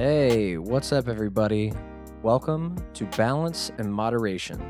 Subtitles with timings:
[0.00, 1.72] Hey, what's up, everybody?
[2.22, 4.60] Welcome to Balance and Moderation,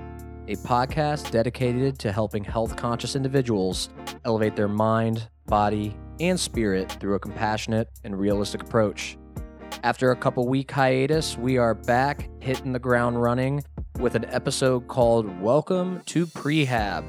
[0.48, 3.90] a podcast dedicated to helping health conscious individuals
[4.24, 9.18] elevate their mind, body, and spirit through a compassionate and realistic approach.
[9.82, 13.62] After a couple week hiatus, we are back hitting the ground running
[13.98, 17.04] with an episode called Welcome to Prehab.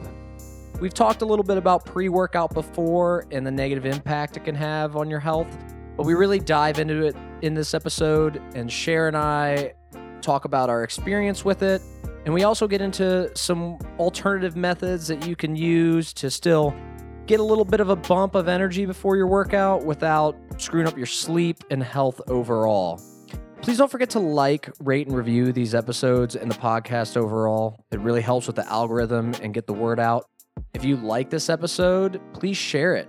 [0.82, 4.56] We've talked a little bit about pre workout before and the negative impact it can
[4.56, 5.48] have on your health,
[5.96, 9.74] but we really dive into it in this episode, and Cher and I
[10.22, 11.82] talk about our experience with it.
[12.26, 16.76] And we also get into some alternative methods that you can use to still
[17.26, 20.98] get a little bit of a bump of energy before your workout without screwing up
[20.98, 23.02] your sleep and health overall.
[23.62, 27.86] Please don't forget to like, rate, and review these episodes and the podcast overall.
[27.92, 30.26] It really helps with the algorithm and get the word out.
[30.74, 33.08] If you like this episode, please share it.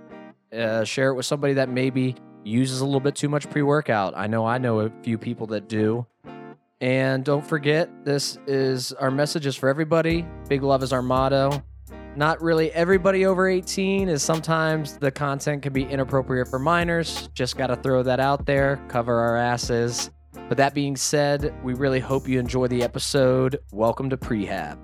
[0.53, 4.13] Uh, share it with somebody that maybe uses a little bit too much pre workout.
[4.15, 6.05] I know I know a few people that do.
[6.79, 10.25] And don't forget, this is our message is for everybody.
[10.49, 11.63] Big love is our motto.
[12.15, 17.29] Not really everybody over 18, is sometimes the content can be inappropriate for minors.
[17.33, 20.11] Just got to throw that out there, cover our asses.
[20.49, 23.59] But that being said, we really hope you enjoy the episode.
[23.71, 24.77] Welcome to Prehab.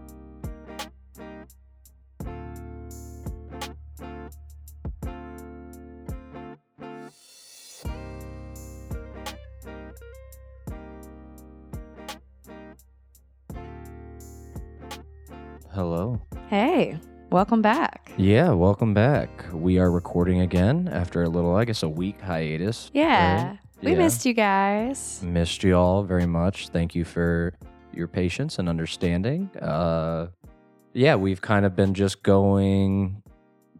[17.37, 18.11] Welcome back.
[18.17, 19.29] Yeah, welcome back.
[19.53, 22.89] We are recording again after a little, I guess, a week hiatus.
[22.95, 23.59] Yeah, right?
[23.83, 23.97] we Yeah.
[23.99, 25.21] missed you guys.
[25.23, 26.69] Missed you all very much.
[26.69, 27.53] Thank you for
[27.93, 29.51] your patience and understanding.
[29.61, 30.29] Uh,
[30.93, 33.21] yeah, we've kind of been just going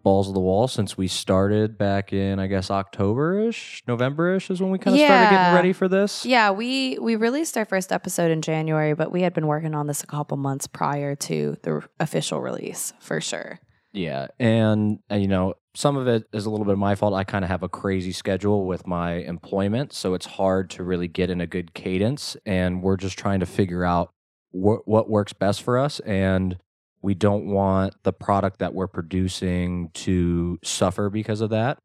[0.08, 4.50] balls of the wall since we started back in, I guess, October ish, November ish
[4.50, 6.26] is when we kind of started getting ready for this.
[6.26, 9.86] Yeah, we we released our first episode in January, but we had been working on
[9.88, 13.60] this a couple months prior to the official release, for sure.
[13.92, 17.14] Yeah, and, and you know, some of it is a little bit of my fault.
[17.14, 21.10] I kind of have a crazy schedule with my employment, so it's hard to really
[21.10, 22.38] get in a good cadence.
[22.46, 24.14] And we're just trying to figure out
[24.52, 26.58] wh- what works best for us, and
[27.02, 31.80] we don't want the product that we're producing to suffer because of that.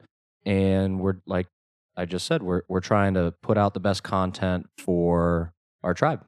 [0.45, 1.47] And we're like
[1.97, 5.53] I just said, we're we're trying to put out the best content for
[5.83, 6.25] our tribe.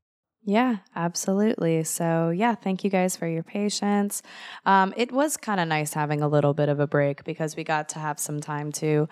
[0.46, 1.84] Yeah, absolutely.
[1.84, 4.22] So, yeah, thank you guys for your patience.
[4.66, 7.64] Um, it was kind of nice having a little bit of a break because we
[7.64, 9.08] got to have some time to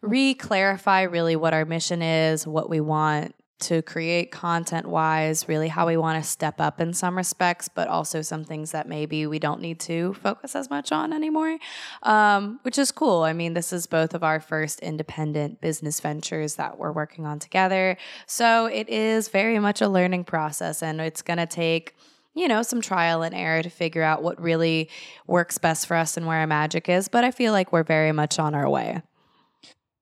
[0.00, 5.68] re clarify really what our mission is, what we want to create content wise, really
[5.68, 9.26] how we want to step up in some respects, but also some things that maybe
[9.26, 11.58] we don't need to focus as much on anymore,
[12.02, 13.22] um, which is cool.
[13.22, 17.38] I mean, this is both of our first independent business ventures that we're working on
[17.38, 17.96] together.
[18.26, 21.94] So it is very much a learning process and it's going to take
[22.34, 24.88] you know, some trial and error to figure out what really
[25.26, 27.08] works best for us and where our magic is.
[27.08, 29.02] But I feel like we're very much on our way.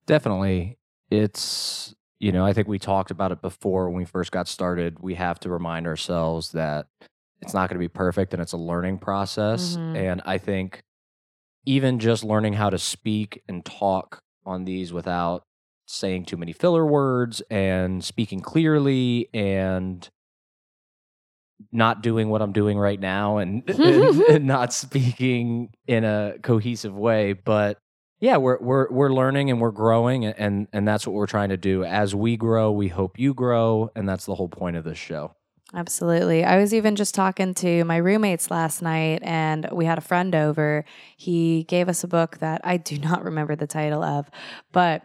[0.06, 0.78] Definitely.
[1.10, 4.98] It's, you know, I think we talked about it before when we first got started.
[5.00, 6.86] We have to remind ourselves that
[7.40, 9.76] it's not going to be perfect and it's a learning process.
[9.76, 9.96] Mhm.
[9.96, 10.82] And I think
[11.64, 15.42] even just learning how to speak and talk on these without
[15.86, 20.08] saying too many filler words and speaking clearly and
[21.72, 26.94] not doing what I'm doing right now and, and, and not speaking in a cohesive
[26.96, 27.32] way.
[27.32, 27.78] But
[28.20, 31.56] yeah, we're we're we're learning and we're growing and, and that's what we're trying to
[31.56, 31.84] do.
[31.84, 35.34] As we grow, we hope you grow, and that's the whole point of this show.
[35.74, 36.44] Absolutely.
[36.44, 40.34] I was even just talking to my roommates last night, and we had a friend
[40.34, 40.84] over.
[41.16, 44.30] He gave us a book that I do not remember the title of,
[44.72, 45.02] but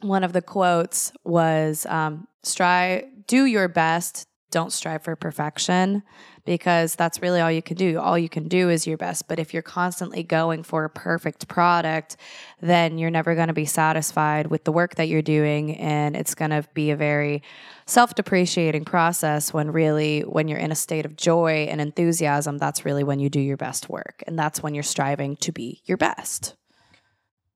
[0.00, 6.02] one of the quotes was um, strive, do your best, don't strive for perfection,
[6.46, 7.98] because that's really all you can do.
[7.98, 9.28] All you can do is your best.
[9.28, 12.16] But if you're constantly going for a perfect product,
[12.62, 15.76] then you're never going to be satisfied with the work that you're doing.
[15.76, 17.42] And it's going to be a very
[17.84, 22.86] self depreciating process when really, when you're in a state of joy and enthusiasm, that's
[22.86, 24.22] really when you do your best work.
[24.26, 26.54] And that's when you're striving to be your best.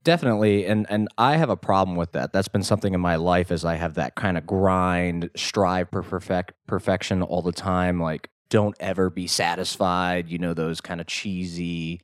[0.02, 2.32] Definitely, and and I have a problem with that.
[2.32, 6.02] That's been something in my life as I have that kind of grind, strive for
[6.02, 8.00] perfect perfection all the time.
[8.00, 10.29] Like, don't ever be satisfied.
[10.29, 12.00] You know those kind of cheesy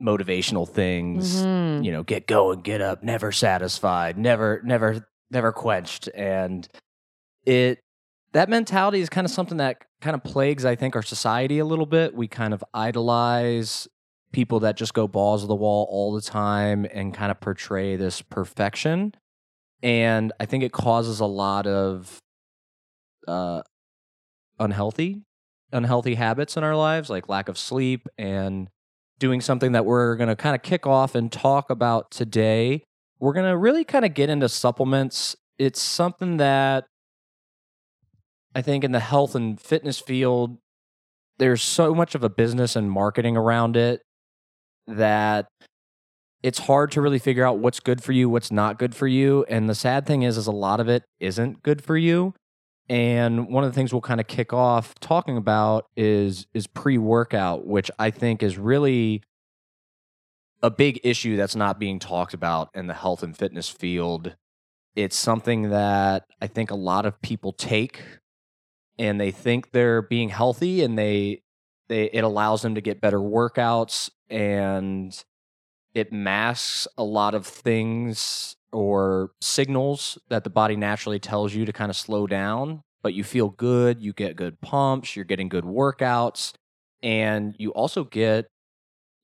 [0.00, 1.42] motivational things.
[1.42, 1.84] Mhm.
[1.84, 6.66] You know, get going, get up, never satisfied, never, never, never quenched, and
[7.44, 7.80] it
[8.32, 11.66] that mentality is kind of something that kind of plagues, I think, our society a
[11.66, 12.14] little bit.
[12.14, 13.86] We kind of idolize
[14.32, 17.96] people that just go balls of the wall all the time and kind of portray
[17.96, 19.12] this perfection.
[19.82, 22.18] And I think it causes a lot of
[23.28, 23.62] uh,
[24.58, 25.22] unhealthy,
[25.72, 28.68] unhealthy habits in our lives, like lack of sleep and
[29.18, 32.82] doing something that we're going to kind of kick off and talk about today.
[33.20, 35.36] We're going to really kind of get into supplements.
[35.58, 36.86] It's something that
[38.54, 40.58] I think in the health and fitness field,
[41.38, 44.02] there's so much of a business and marketing around it
[44.86, 45.46] that
[46.42, 49.44] it's hard to really figure out what's good for you, what's not good for you.
[49.48, 52.34] And the sad thing is, is a lot of it isn't good for you.
[52.92, 57.66] And one of the things we'll kind of kick off talking about is is pre-workout,
[57.66, 59.22] which I think is really
[60.62, 64.36] a big issue that's not being talked about in the health and fitness field.
[64.94, 68.02] It's something that I think a lot of people take
[68.98, 71.40] and they think they're being healthy and they
[71.88, 75.24] they it allows them to get better workouts and
[75.94, 81.72] it masks a lot of things or signals that the body naturally tells you to
[81.72, 85.64] kind of slow down, but you feel good, you get good pumps, you're getting good
[85.64, 86.52] workouts,
[87.02, 88.46] and you also get,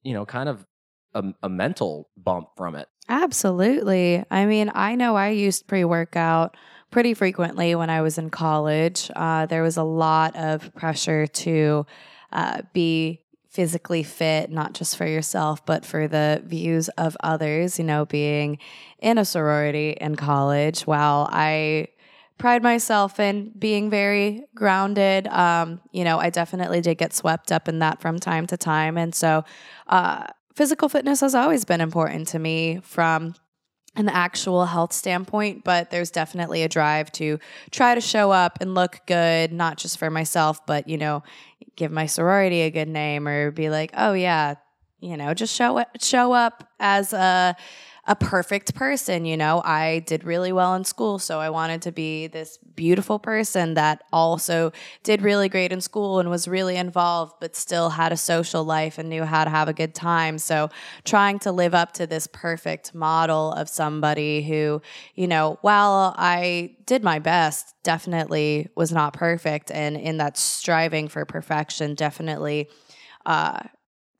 [0.02, 0.66] you know, kind of
[1.14, 2.88] a, a mental bump from it.
[3.08, 4.22] Absolutely.
[4.30, 6.56] I mean, I know I used pre workout
[6.90, 9.10] pretty frequently when I was in college.
[9.16, 11.86] Uh, there was a lot of pressure to
[12.32, 13.20] uh, be
[13.58, 18.56] physically fit, not just for yourself, but for the views of others, you know, being
[19.00, 20.82] in a sorority in college.
[20.82, 21.88] While I
[22.38, 27.66] pride myself in being very grounded, um, you know, I definitely did get swept up
[27.66, 28.96] in that from time to time.
[28.96, 29.42] And so,
[29.88, 33.34] uh, physical fitness has always been important to me from
[33.96, 37.40] an actual health standpoint, but there's definitely a drive to
[37.72, 41.24] try to show up and look good, not just for myself, but, you know,
[41.78, 44.56] give my sorority a good name or be like, oh, yeah,
[45.00, 47.56] you know, just show show up as a
[48.08, 49.26] a perfect person.
[49.26, 53.18] You know, I did really well in school, so I wanted to be this beautiful
[53.18, 54.72] person that also
[55.02, 58.96] did really great in school and was really involved, but still had a social life
[58.96, 60.38] and knew how to have a good time.
[60.38, 60.70] So,
[61.04, 64.80] trying to live up to this perfect model of somebody who,
[65.14, 69.70] you know, while I did my best, definitely was not perfect.
[69.70, 72.70] And in that striving for perfection, definitely.
[73.26, 73.60] Uh,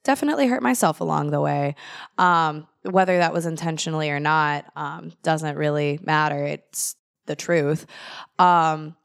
[0.04, 1.74] definitely hurt myself along the way.
[2.16, 6.44] Um, whether that was intentionally or not um, doesn't really matter.
[6.44, 6.96] It's
[7.26, 7.86] the truth.
[8.38, 8.96] Um,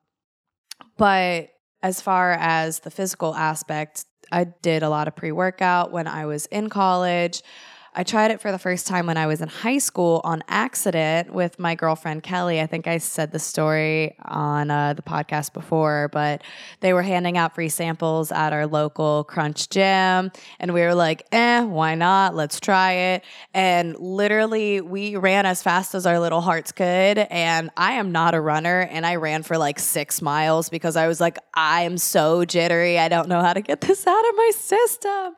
[0.98, 1.50] but
[1.82, 6.26] as far as the physical aspect, I did a lot of pre workout when I
[6.26, 7.42] was in college.
[7.96, 11.32] I tried it for the first time when I was in high school on accident
[11.32, 12.60] with my girlfriend Kelly.
[12.60, 16.42] I think I said the story on uh, the podcast before, but
[16.80, 20.32] they were handing out free samples at our local Crunch gym.
[20.60, 22.34] And we were like, eh, why not?
[22.34, 23.24] Let's try it.
[23.54, 27.20] And literally, we ran as fast as our little hearts could.
[27.20, 28.82] And I am not a runner.
[28.90, 32.98] And I ran for like six miles because I was like, I am so jittery.
[32.98, 35.36] I don't know how to get this out of my system.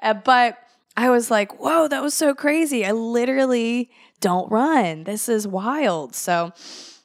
[0.00, 0.58] Uh, but
[0.98, 2.84] I was like, whoa, that was so crazy.
[2.84, 3.88] I literally
[4.20, 5.04] don't run.
[5.04, 6.12] This is wild.
[6.12, 6.52] So,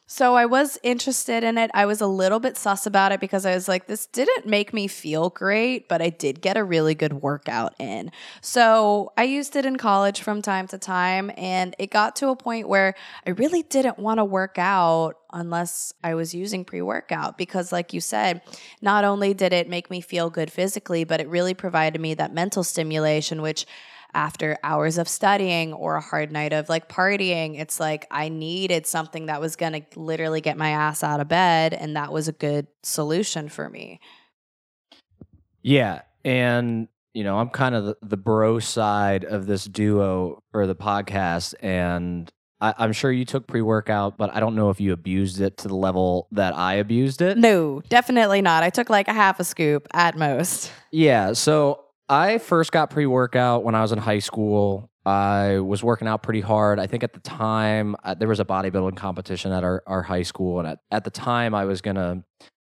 [0.06, 1.70] so I was interested in it.
[1.74, 4.72] I was a little bit sus about it because I was like, this didn't make
[4.74, 8.10] me feel great, but I did get a really good workout in.
[8.40, 12.36] So I used it in college from time to time, and it got to a
[12.36, 12.94] point where
[13.26, 17.92] I really didn't want to work out unless I was using pre workout because, like
[17.92, 18.42] you said,
[18.82, 22.34] not only did it make me feel good physically, but it really provided me that
[22.34, 23.66] mental stimulation, which
[24.14, 28.86] after hours of studying or a hard night of like partying, it's like I needed
[28.86, 31.74] something that was going to literally get my ass out of bed.
[31.74, 34.00] And that was a good solution for me.
[35.62, 36.02] Yeah.
[36.24, 40.76] And, you know, I'm kind of the, the bro side of this duo for the
[40.76, 41.54] podcast.
[41.60, 42.30] And
[42.60, 45.58] I, am sure you took pre workout, but I don't know if you abused it
[45.58, 47.36] to the level that I abused it.
[47.36, 48.62] No, definitely not.
[48.62, 50.72] I took like a half a scoop at most.
[50.90, 51.32] Yeah.
[51.34, 54.90] So I first got pre workout when I was in high school.
[55.06, 56.78] I was working out pretty hard.
[56.78, 60.22] I think at the time uh, there was a bodybuilding competition at our, our high
[60.22, 60.58] school.
[60.60, 62.24] And at, at the time, I was going to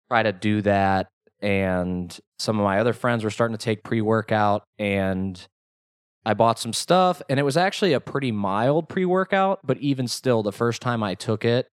[0.10, 1.10] try to do that.
[1.42, 4.64] And some of my other friends were starting to take pre workout.
[4.80, 5.46] And
[6.26, 7.22] I bought some stuff.
[7.30, 9.60] And it was actually a pretty mild pre workout.
[9.64, 11.68] But even still, the first time I took it,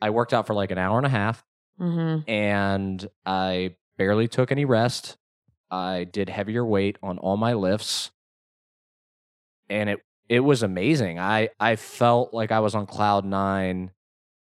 [0.00, 1.44] I worked out for like an hour and a half.
[1.80, 2.30] Mm-hmm.
[2.30, 5.16] And I barely took any rest.
[5.72, 8.10] I did heavier weight on all my lifts,
[9.70, 11.18] and it it was amazing.
[11.18, 13.90] I I felt like I was on cloud nine,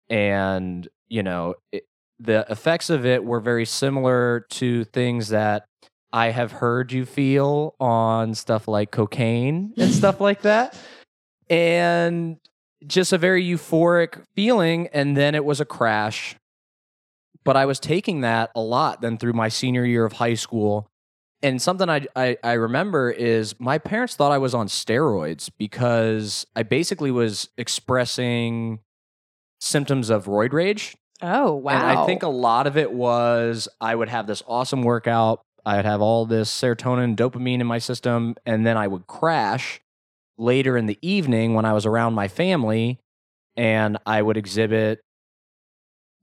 [0.09, 1.85] and you know it,
[2.19, 5.65] the effects of it were very similar to things that
[6.13, 10.77] I have heard you feel on stuff like cocaine and stuff like that,
[11.49, 12.37] and
[12.85, 14.87] just a very euphoric feeling.
[14.93, 16.35] And then it was a crash
[17.45, 20.89] but I was taking that a lot then through my senior year of high school.
[21.41, 26.45] And something I, I, I remember is my parents thought I was on steroids because
[26.55, 28.79] I basically was expressing
[29.59, 30.95] symptoms of roid rage.
[31.21, 31.73] Oh, wow.
[31.73, 35.41] And I think a lot of it was I would have this awesome workout.
[35.65, 39.81] I would have all this serotonin, dopamine in my system, and then I would crash
[40.37, 42.99] later in the evening when I was around my family
[43.55, 45.01] and I would exhibit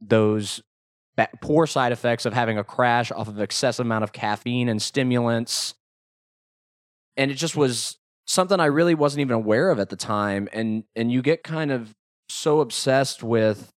[0.01, 0.63] those
[1.41, 5.75] poor side effects of having a crash off of excessive amount of caffeine and stimulants.
[7.17, 10.49] And it just was something I really wasn't even aware of at the time.
[10.53, 11.95] And and you get kind of
[12.29, 13.73] so obsessed with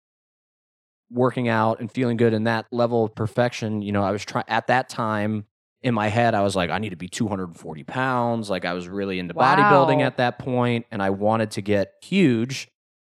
[1.11, 3.83] working out and feeling good and that level of perfection.
[3.83, 5.47] You know, I was trying at that time
[5.83, 8.49] in my head, I was like, I need to be 240 pounds.
[8.49, 12.69] Like I was really into bodybuilding at that point, and I wanted to get huge.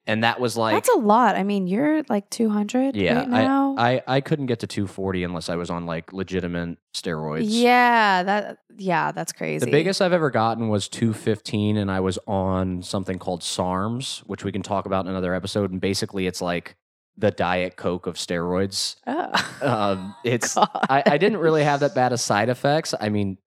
[0.07, 1.35] And that was like That's a lot.
[1.35, 3.75] I mean, you're like 200 Yeah, right now.
[3.77, 7.43] I, I couldn't get to 240 unless I was on like legitimate steroids.
[7.43, 9.65] yeah, that yeah, that's crazy.
[9.65, 14.43] The biggest I've ever gotten was 215, and I was on something called SARMs, which
[14.43, 15.71] we can talk about in another episode.
[15.71, 16.77] And basically, it's like
[17.17, 18.95] the Diet Coke of steroids.
[19.07, 19.31] Oh.
[19.61, 22.93] Um, it's I, I didn't really have that bad of side effects.
[22.99, 23.39] I mean,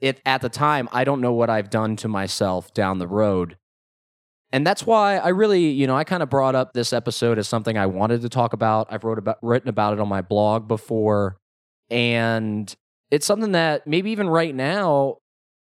[0.00, 3.56] it at the time, I don't know what I've done to myself down the road.
[4.50, 7.46] And that's why I really, you know, I kind of brought up this episode as
[7.46, 8.86] something I wanted to talk about.
[8.90, 11.36] I've wrote about written about it on my blog before.
[11.90, 12.74] And
[13.10, 15.16] it's something that maybe even right now,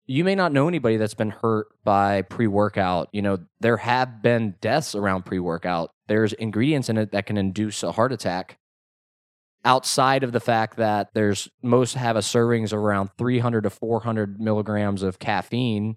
[0.06, 3.08] you may not know anybody that's been hurt by pre workout.
[3.12, 5.90] You know, there have been deaths around pre workout.
[6.08, 8.58] There's ingredients in it that can induce a heart attack
[9.64, 15.02] outside of the fact that there's most have a servings around 300 to 400 milligrams
[15.02, 15.96] of caffeine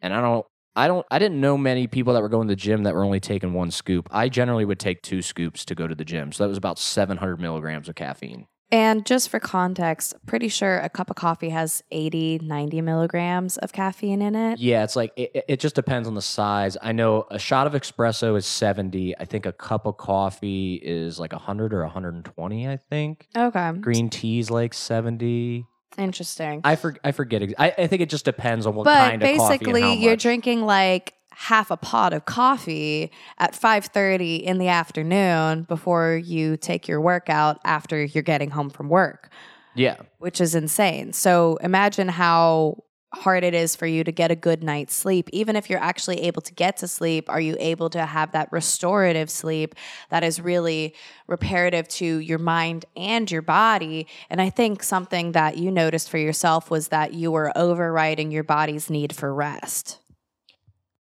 [0.00, 2.56] and i don't i don't i didn't know many people that were going to the
[2.56, 4.08] gym that were only taking one scoop.
[4.10, 6.32] I generally would take two scoops to go to the gym.
[6.32, 8.46] So that was about 700 milligrams of caffeine.
[8.70, 13.72] And just for context, pretty sure a cup of coffee has 80, 90 milligrams of
[13.72, 14.58] caffeine in it.
[14.58, 16.76] yeah it's like it, it- just depends on the size.
[16.82, 21.20] I know a shot of espresso is 70 i think a cup of coffee is
[21.20, 23.28] like 100 or 120 i think.
[23.36, 23.72] Okay.
[23.80, 25.66] green tea's like 70
[25.98, 26.60] Interesting.
[26.64, 27.42] I, for, I forget.
[27.42, 29.82] ex- I, I think it just depends on what but kind of coffee and basically,
[29.82, 30.22] how you're much.
[30.22, 36.86] drinking like half a pot of coffee at 5:30 in the afternoon before you take
[36.88, 39.30] your workout after you're getting home from work,
[39.74, 41.12] Yeah, which is insane.
[41.12, 42.84] So imagine how
[43.18, 45.28] hard it is for you to get a good night's sleep.
[45.32, 48.50] Even if you're actually able to get to sleep, are you able to have that
[48.52, 49.74] restorative sleep
[50.10, 50.94] that is really
[51.26, 54.06] reparative to your mind and your body?
[54.30, 58.44] And I think something that you noticed for yourself was that you were overriding your
[58.44, 59.98] body's need for rest.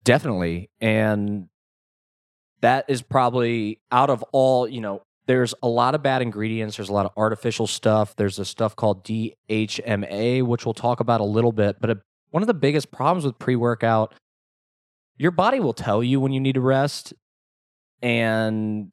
[0.03, 0.69] definitely.
[0.79, 1.47] And
[2.61, 6.75] that is probably out of all, you know, there's a lot of bad ingredients.
[6.75, 8.17] There's a lot of artificial stuff.
[8.17, 11.77] There's this stuff called DHMA, which we'll talk about a little bit.
[11.79, 14.13] But a, one of the biggest problems with pre workout,
[15.15, 17.13] your body will tell you when you need to rest,
[18.01, 18.91] and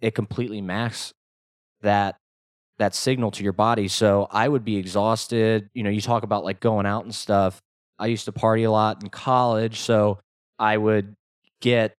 [0.00, 1.12] it completely masks
[1.82, 2.18] that
[2.78, 3.88] that signal to your body.
[3.88, 5.70] So I would be exhausted.
[5.74, 7.60] You know, you talk about like going out and stuff.
[7.98, 10.20] I used to party a lot in college, so
[10.56, 11.16] I would
[11.60, 11.96] get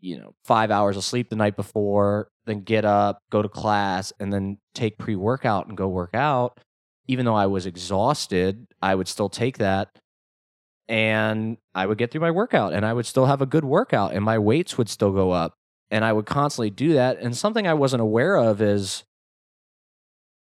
[0.00, 4.12] you know, 5 hours of sleep the night before, then get up, go to class
[4.18, 6.58] and then take pre-workout and go work out.
[7.08, 9.88] Even though I was exhausted, I would still take that
[10.88, 14.12] and I would get through my workout and I would still have a good workout
[14.14, 15.54] and my weights would still go up
[15.90, 17.18] and I would constantly do that.
[17.18, 19.04] And something I wasn't aware of is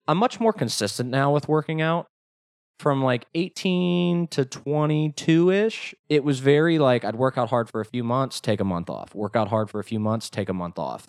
[0.06, 2.06] I'm much more consistent now with working out.
[2.78, 7.82] From like 18 to 22 ish, it was very like I'd work out hard for
[7.82, 9.14] a few months, take a month off.
[9.14, 11.08] Work out hard for a few months, take a month off.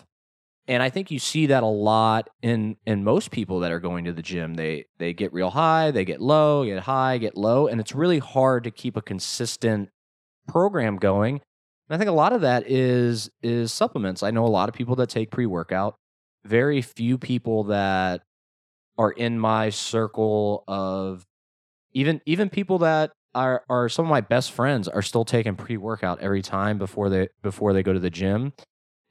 [0.68, 4.04] And I think you see that a lot in in most people that are going
[4.04, 4.54] to the gym.
[4.54, 8.20] They they get real high, they get low, get high, get low, and it's really
[8.20, 9.90] hard to keep a consistent
[10.46, 11.40] program going.
[11.88, 14.22] And I think a lot of that is is supplements.
[14.22, 15.96] I know a lot of people that take pre-workout.
[16.44, 18.22] Very few people that
[18.98, 21.26] are in my circle of
[21.92, 26.20] even even people that are are some of my best friends are still taking pre-workout
[26.20, 28.52] every time before they before they go to the gym.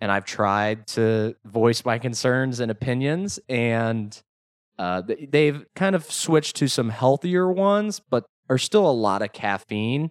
[0.01, 4.22] And I've tried to voice my concerns and opinions and
[4.81, 9.31] uh, they've kind of switched to some healthier ones, but are still a lot of
[9.31, 10.10] caffeine.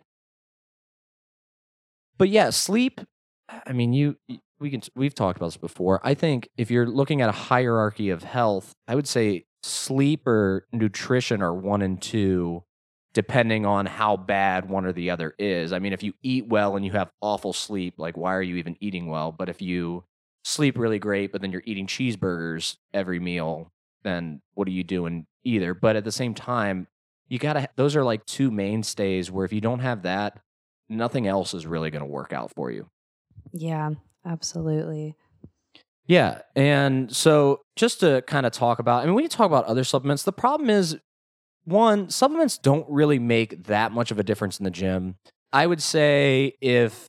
[2.18, 3.00] But yeah, sleep.
[3.48, 4.16] I mean, you
[4.60, 6.00] we can we've talked about this before.
[6.04, 10.66] I think if you're looking at a hierarchy of health, I would say sleep or
[10.72, 12.62] nutrition are one and two,
[13.12, 15.72] depending on how bad one or the other is.
[15.72, 18.56] I mean, if you eat well and you have awful sleep, like why are you
[18.56, 19.32] even eating well?
[19.32, 20.04] But if you
[20.44, 23.72] sleep really great, but then you're eating cheeseburgers every meal,
[24.04, 25.74] then what are you doing either?
[25.74, 26.86] But at the same time,
[27.28, 30.38] you got to, those are like two mainstays where if you don't have that,
[30.88, 32.88] nothing else is really going to work out for you.
[33.52, 33.90] Yeah,
[34.24, 35.16] absolutely.
[36.06, 36.42] Yeah.
[36.56, 39.84] And so just to kind of talk about, I mean, when you talk about other
[39.84, 40.22] supplements.
[40.22, 40.98] The problem is,
[41.70, 45.16] one, supplements don't really make that much of a difference in the gym.
[45.52, 47.06] I would say if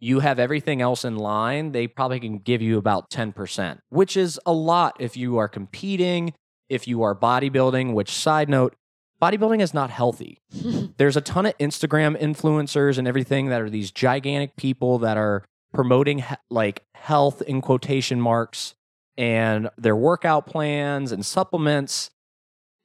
[0.00, 4.38] you have everything else in line, they probably can give you about 10%, which is
[4.44, 6.34] a lot if you are competing,
[6.68, 8.74] if you are bodybuilding, which, side note,
[9.22, 10.40] bodybuilding is not healthy.
[10.98, 15.44] There's a ton of Instagram influencers and everything that are these gigantic people that are
[15.72, 18.74] promoting he- like health in quotation marks
[19.16, 22.10] and their workout plans and supplements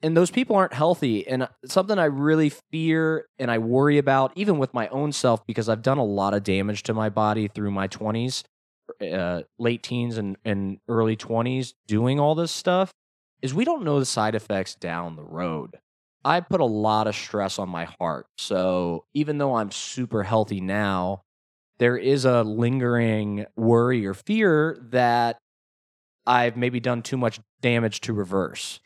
[0.02, 4.58] and those people aren't healthy and something i really fear and i worry about even
[4.58, 7.70] with my own self because i've done a lot of damage to my body through
[7.70, 8.44] my 20s
[9.12, 12.92] uh, late teens and, and early 20s doing all this stuff
[13.40, 15.78] is we don't know the side effects down the road
[16.24, 20.60] i put a lot of stress on my heart so even though i'm super healthy
[20.60, 21.22] now
[21.78, 25.38] there is a lingering worry or fear that
[26.26, 28.80] I've maybe done too much damage to reverse.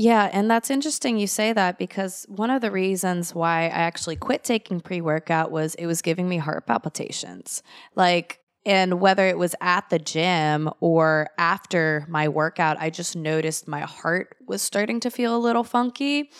[0.00, 4.16] Yeah, and that's interesting you say that because one of the reasons why I actually
[4.16, 7.62] quit taking pre workout was it was giving me heart palpitations.
[7.94, 13.68] Like, and whether it was at the gym or after my workout, I just noticed
[13.68, 16.30] my heart was starting to feel a little funky.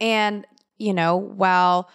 [0.00, 0.44] And,
[0.76, 1.88] you know, while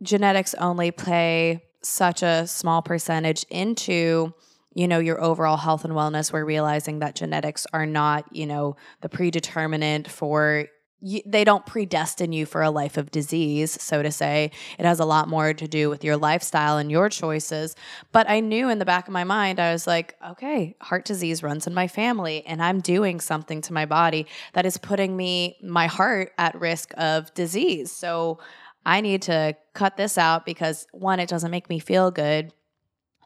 [0.00, 4.32] genetics only play such a small percentage into
[4.76, 8.76] you know your overall health and wellness we're realizing that genetics are not you know
[9.00, 10.66] the predeterminant for
[11.00, 14.50] you, they don't predestine you for a life of disease so to say.
[14.78, 17.76] It has a lot more to do with your lifestyle and your choices.
[18.12, 21.42] But i knew in the back of my mind i was like okay heart disease
[21.42, 25.58] runs in my family and i'm doing something to my body that is putting me
[25.62, 27.92] my heart at risk of disease.
[27.92, 28.38] So
[28.86, 32.52] I need to cut this out because one, it doesn't make me feel good.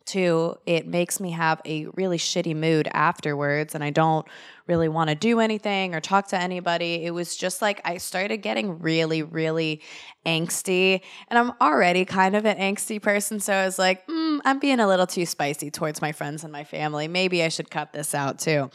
[0.06, 4.26] Two, it makes me have a really shitty mood afterwards, and I don't
[4.66, 7.04] really want to do anything or talk to anybody.
[7.04, 9.82] It was just like I started getting really, really
[10.26, 13.40] angsty, and I'm already kind of an angsty person.
[13.40, 16.52] So I was like, mm, I'm being a little too spicy towards my friends and
[16.52, 17.06] my family.
[17.06, 18.70] Maybe I should cut this out too.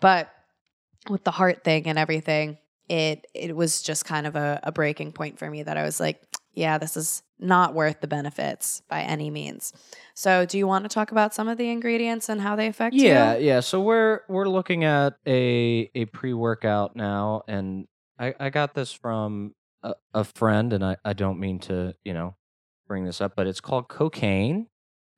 [0.00, 0.28] But
[1.08, 2.58] with the heart thing and everything,
[2.88, 6.00] it it was just kind of a, a breaking point for me that I was
[6.00, 6.22] like,
[6.54, 9.72] yeah, this is not worth the benefits by any means.
[10.14, 12.94] So, do you want to talk about some of the ingredients and how they affect
[12.94, 13.08] yeah, you?
[13.10, 13.60] Yeah, yeah.
[13.60, 17.86] So we're we're looking at a a pre workout now, and
[18.18, 22.14] I I got this from a, a friend, and I I don't mean to you
[22.14, 22.36] know
[22.86, 24.68] bring this up, but it's called cocaine.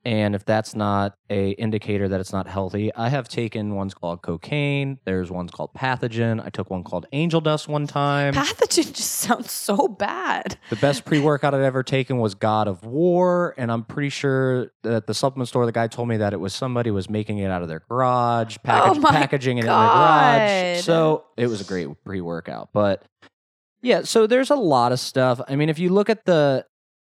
[0.08, 4.22] And if that's not a indicator that it's not healthy, I have taken ones called
[4.22, 4.98] cocaine.
[5.04, 6.42] There's ones called pathogen.
[6.42, 8.32] I took one called angel dust one time.
[8.32, 10.56] Pathogen just sounds so bad.
[10.70, 14.72] The best pre workout I've ever taken was God of War, and I'm pretty sure
[14.82, 17.50] that the supplement store, the guy told me that it was somebody was making it
[17.50, 19.82] out of their garage, package, oh packaging it God.
[19.82, 20.84] in their garage.
[20.84, 22.70] So it was a great pre workout.
[22.72, 23.04] But
[23.82, 25.38] yeah, so there's a lot of stuff.
[25.46, 26.64] I mean, if you look at the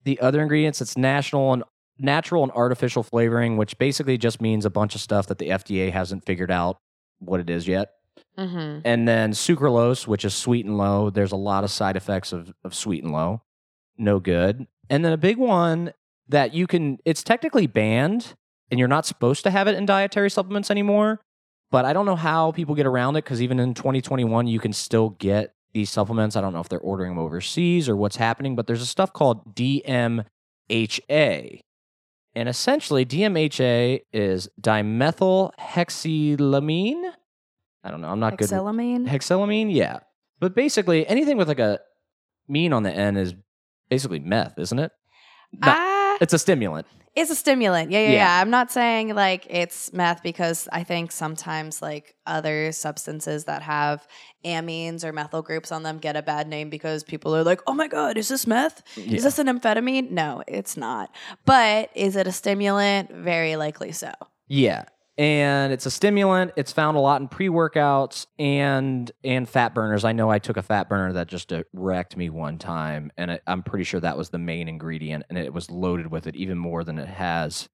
[0.04, 1.64] the other ingredients, it's national and
[2.00, 5.92] natural and artificial flavoring, which basically just means a bunch of stuff that the FDA
[5.92, 6.78] hasn't figured out
[7.20, 7.94] what it is yet.
[8.38, 8.80] Mm-hmm.
[8.84, 11.10] And then sucralose, which is sweet and low.
[11.10, 13.42] There's a lot of side effects of, of sweet and low.
[13.98, 14.68] No good.
[14.90, 15.94] And then a big one
[16.28, 18.34] that you can, it's technically banned
[18.72, 21.22] and you're not supposed to have it in dietary supplements anymore.
[21.70, 24.74] But I don't know how people get around it because even in 2021, you can
[24.74, 26.36] still get these supplements.
[26.36, 29.12] I don't know if they're ordering them overseas or what's happening, but there's a stuff
[29.12, 30.24] called DMHA.
[32.36, 37.12] And essentially, DMHA is dimethylhexylamine.
[37.84, 38.10] I don't know.
[38.10, 38.50] I'm not good.
[38.50, 39.08] Hexylamine?
[39.08, 40.00] Hexylamine, yeah.
[40.40, 41.80] But basically, anything with like a
[42.48, 43.34] mean on the end is
[43.90, 44.92] basically meth, isn't it?
[45.54, 45.78] Not-
[46.24, 46.88] it's a stimulant.
[47.16, 47.92] it's a stimulant.
[47.92, 48.14] Yeah, yeah, Yeah.
[48.16, 53.62] yeah, I'm not saying like it's meth because I think sometimes like other substances that
[53.62, 54.08] have
[54.44, 57.74] amines or methyl groups on them get a bad name because people are like, "Oh
[57.76, 58.82] my god, is this meth?
[58.98, 59.18] Yeah.
[59.18, 61.12] Is this an amphetamine?" No, it's not.
[61.46, 63.12] But is it a stimulant?
[63.12, 64.12] Very likely so.
[64.48, 64.86] Yeah.
[65.18, 66.54] And it's a stimulant.
[66.56, 70.04] It's found a lot in pre-workouts and and fat burners.
[70.04, 73.32] I know I took a fat burner that just uh, wrecked me one time, and
[73.34, 76.36] I, I'm pretty sure that was the main ingredient, and it was loaded with it
[76.36, 77.70] even more than it has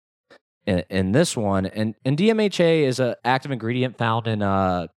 [0.66, 1.66] in, in this one.
[1.66, 4.90] And and DMHA is an active ingredient found in a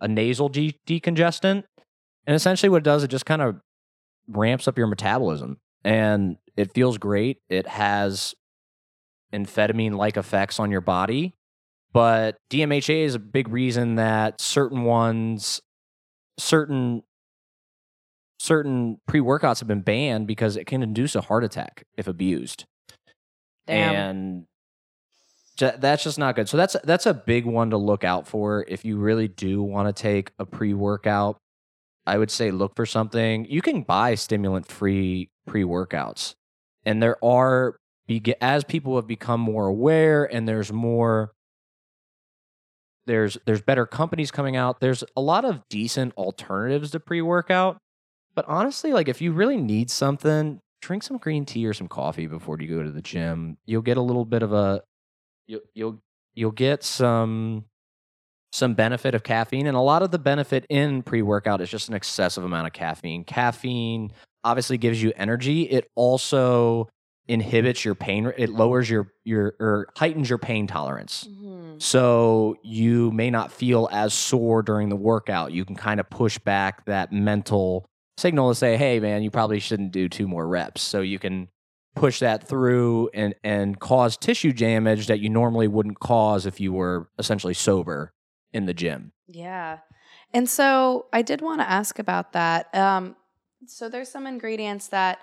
[0.00, 1.64] a nasal de- decongestant,
[2.26, 3.60] and essentially what it does, it just kind of
[4.26, 7.42] ramps up your metabolism, and it feels great.
[7.50, 8.34] It has
[9.34, 11.34] amphetamine like effects on your body
[11.92, 15.60] But DMHA is a big reason that certain ones,
[16.38, 17.02] certain
[18.38, 22.64] certain pre workouts have been banned because it can induce a heart attack if abused.
[23.66, 23.94] Damn.
[23.94, 24.46] And
[25.78, 26.48] that's just not good.
[26.48, 29.94] So that's that's a big one to look out for if you really do want
[29.94, 31.36] to take a pre workout.
[32.06, 33.44] I would say look for something.
[33.44, 36.34] You can buy stimulant free pre workouts,
[36.86, 37.76] and there are
[38.40, 41.30] as people have become more aware and there's more
[43.10, 44.78] there's there's better companies coming out.
[44.78, 47.78] There's a lot of decent alternatives to pre workout.
[48.36, 52.28] But honestly, like if you really need something, drink some green tea or some coffee
[52.28, 53.58] before you go to the gym.
[53.66, 54.82] You'll get a little bit of a
[55.48, 55.98] you'll you'll
[56.34, 57.64] you'll get some
[58.52, 61.94] some benefit of caffeine and a lot of the benefit in pre-workout is just an
[61.94, 63.24] excessive amount of caffeine.
[63.24, 64.12] Caffeine
[64.44, 65.62] obviously gives you energy.
[65.62, 66.88] It also
[67.30, 71.28] inhibits your pain it lowers your your or heightens your pain tolerance.
[71.30, 71.80] Mhm.
[71.80, 75.52] So you may not feel as sore during the workout.
[75.52, 77.86] You can kind of push back that mental
[78.18, 81.48] signal to say, "Hey, man, you probably shouldn't do two more reps." So you can
[81.94, 86.72] push that through and and cause tissue damage that you normally wouldn't cause if you
[86.72, 88.12] were essentially sober
[88.52, 89.12] in the gym.
[89.28, 89.78] Yeah.
[90.34, 92.74] And so I did want to ask about that.
[92.74, 93.16] Um,
[93.66, 95.18] so there's some ingredients that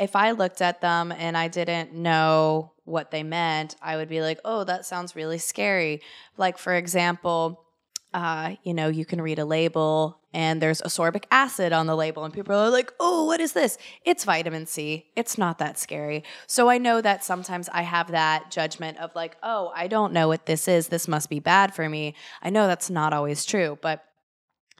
[0.00, 4.22] if I looked at them and I didn't know what they meant, I would be
[4.22, 6.00] like, oh, that sounds really scary.
[6.36, 7.64] Like, for example,
[8.12, 12.24] uh, you know, you can read a label and there's ascorbic acid on the label,
[12.24, 13.76] and people are like, oh, what is this?
[14.04, 15.06] It's vitamin C.
[15.16, 16.22] It's not that scary.
[16.46, 20.28] So I know that sometimes I have that judgment of like, oh, I don't know
[20.28, 20.86] what this is.
[20.86, 22.14] This must be bad for me.
[22.42, 24.04] I know that's not always true, but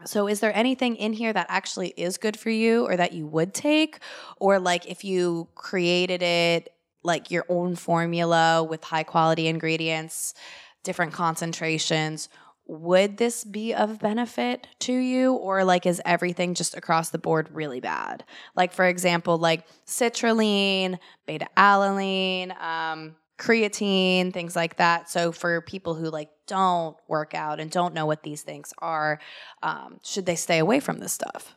[0.05, 3.27] so is there anything in here that actually is good for you or that you
[3.27, 3.99] would take?
[4.39, 10.35] Or like if you created it like your own formula with high quality ingredients,
[10.83, 12.29] different concentrations,
[12.67, 17.49] would this be of benefit to you or like is everything just across the board
[17.53, 18.25] really bad?
[18.55, 25.11] Like for example, like citrulline, beta alanine, um, creatine, things like that.
[25.11, 29.19] So for people who like don't work out and don't know what these things are,
[29.63, 31.55] um, should they stay away from this stuff?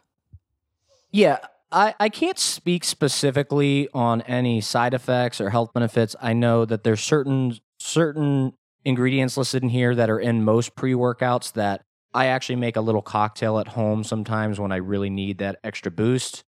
[1.12, 1.40] Yeah,
[1.72, 6.16] I, I can't speak specifically on any side effects or health benefits.
[6.22, 8.54] I know that there's certain certain
[8.86, 13.02] ingredients listed in here that are in most pre-workouts that I actually make a little
[13.02, 16.44] cocktail at home sometimes when I really need that extra boost.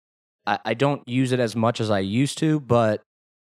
[0.45, 3.03] I, I don't use it as much as I used to, but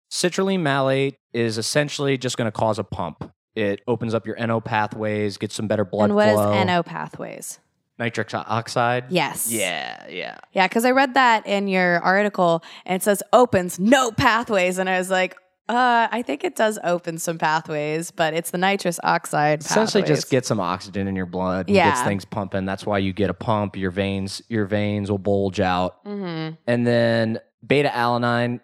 [0.09, 3.31] citrulline malate is essentially just going to cause a pump.
[3.55, 6.63] It opens up your NO pathways, gets some better blood and what is flow.
[6.63, 7.59] NO pathways?
[7.97, 9.05] Nitric oxide.
[9.09, 9.51] Yes.
[9.51, 10.37] Yeah, yeah.
[10.53, 14.77] Yeah, because I read that in your article and it says opens no pathways.
[14.77, 15.35] And I was like,
[15.67, 19.61] uh, I think it does open some pathways, but it's the nitrous oxide.
[19.61, 20.19] essentially pathways.
[20.19, 23.29] just get some oxygen in your blood and gets things pumping that's why you get
[23.29, 26.57] a pump your veins your veins will bulge out Mhm.
[26.65, 28.61] and then beta alanine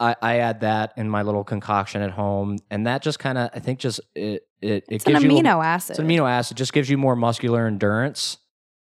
[0.00, 3.50] I, I add that in my little concoction at home and that just kind of
[3.54, 5.90] i think just it it, it It's an gives you amino acid.
[5.90, 8.38] it's an amino acid just gives you more muscular endurance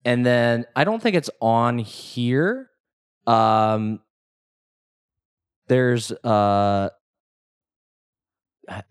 [0.06, 2.70] and then i don't think it's on here
[3.28, 4.00] um
[5.68, 6.90] there's uh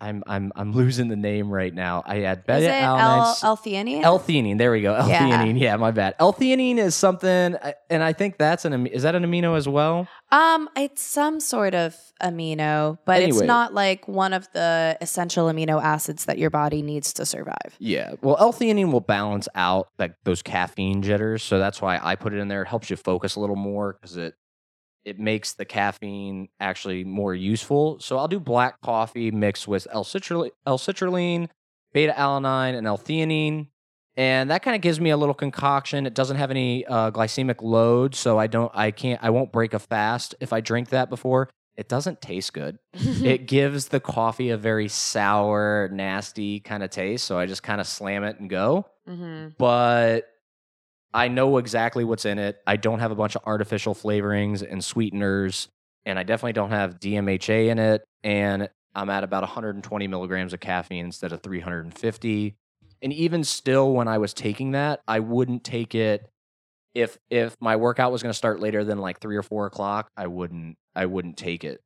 [0.00, 2.02] I'm I'm I'm losing the name right now.
[2.04, 3.44] I Is beta it alanine.
[3.44, 4.02] L-theanine?
[4.02, 4.58] L-theanine.
[4.58, 4.94] There we go.
[4.94, 5.58] L-theanine.
[5.58, 6.16] Yeah, my bad.
[6.18, 7.56] L-theanine is something,
[7.88, 8.86] and I think that's an.
[8.88, 10.08] Is that an amino as well?
[10.32, 15.82] Um, it's some sort of amino, but it's not like one of the essential amino
[15.82, 17.76] acids that your body needs to survive.
[17.78, 18.14] Yeah.
[18.22, 22.38] Well, L-theanine will balance out like those caffeine jitters, so that's why I put it
[22.38, 22.62] in there.
[22.62, 24.34] It helps you focus a little more because it
[25.04, 27.98] it makes the caffeine actually more useful.
[28.00, 31.48] So I'll do black coffee mixed with L-citrulline, L-citrulline
[31.92, 33.68] beta alanine, and L-theanine.
[34.16, 36.06] And that kind of gives me a little concoction.
[36.06, 39.72] It doesn't have any uh, glycemic load, so I don't, I can't, I won't break
[39.72, 41.48] a fast if I drink that before.
[41.76, 42.78] It doesn't taste good.
[42.92, 47.24] it gives the coffee a very sour, nasty kind of taste.
[47.24, 48.86] So I just kind of slam it and go.
[49.08, 49.54] Mhm.
[49.56, 50.26] But
[51.12, 52.58] I know exactly what's in it.
[52.66, 55.68] I don't have a bunch of artificial flavorings and sweeteners,
[56.04, 58.04] and I definitely don't have DMHA in it.
[58.22, 62.56] And I'm at about 120 milligrams of caffeine instead of 350.
[63.02, 66.28] And even still, when I was taking that, I wouldn't take it
[66.94, 70.10] if if my workout was going to start later than like three or four o'clock.
[70.16, 71.80] I wouldn't I wouldn't take it.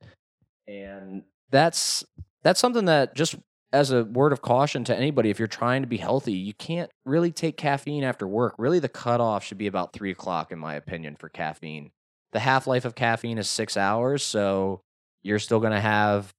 [0.67, 2.05] And that's
[2.43, 3.37] that's something that just
[3.75, 6.91] as a word of caution to anybody, if you're trying to be healthy, you can't
[7.05, 8.55] really take caffeine after work.
[8.57, 11.91] Really, the cutoff should be about three o'clock, in my opinion, for caffeine.
[12.33, 14.81] The half life of caffeine is six hours, so
[15.25, 16.33] you're still going to have,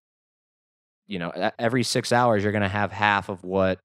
[1.08, 3.80] you know, every six hours, you're going to have half of what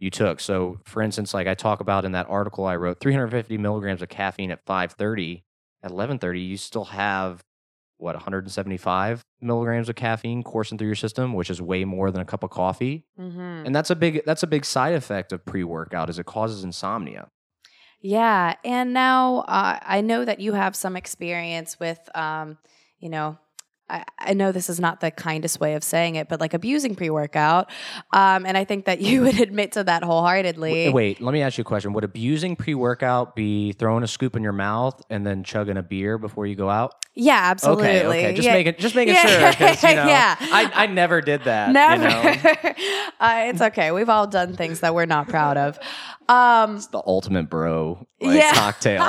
[0.00, 0.40] you took.
[0.40, 4.08] So, for instance, like I talk about in that article I wrote, 350 milligrams of
[4.08, 5.44] caffeine at 5:30.
[5.84, 7.44] At 11:30, you still have
[7.98, 12.24] what 175 milligrams of caffeine coursing through your system, which is way more than a
[12.24, 13.04] cup of coffee.
[13.18, 13.66] Mm-hmm.
[13.66, 17.28] And that's a big that's a big side effect of pre-workout is it causes insomnia.
[18.00, 22.56] Yeah, and now uh, I know that you have some experience with, um,
[23.00, 23.38] you know,
[23.90, 26.94] I, I know this is not the kindest way of saying it, but like abusing
[26.94, 27.70] pre workout.
[28.12, 30.86] Um, and I think that you would admit to that wholeheartedly.
[30.86, 31.92] W- Wait, let me ask you a question.
[31.92, 36.18] Would abusing pre-workout be throwing a scoop in your mouth and then chugging a beer
[36.18, 36.94] before you go out?
[37.14, 37.86] Yeah, absolutely.
[37.88, 38.34] Okay, okay.
[38.34, 38.52] Just yeah.
[38.52, 39.50] making just making Yeah.
[39.50, 40.36] sure 'cause, you know, Yeah.
[40.38, 41.72] I, I never did that.
[41.72, 42.04] Never.
[42.04, 42.74] You know?
[43.20, 43.90] uh, it's okay.
[43.90, 45.78] We've all done things that we're not proud of.
[46.28, 48.52] Um, It's the ultimate bro like, yeah.
[48.54, 49.02] cocktail.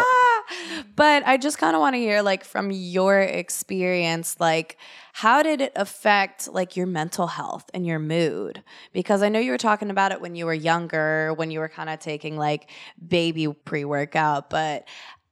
[0.99, 4.77] But I just kind of want to hear, like, from your experience, like,
[5.13, 8.63] how did it affect like your mental health and your mood?
[8.91, 11.69] Because I know you were talking about it when you were younger, when you were
[11.69, 12.69] kind of taking like
[13.05, 14.87] baby pre workout, but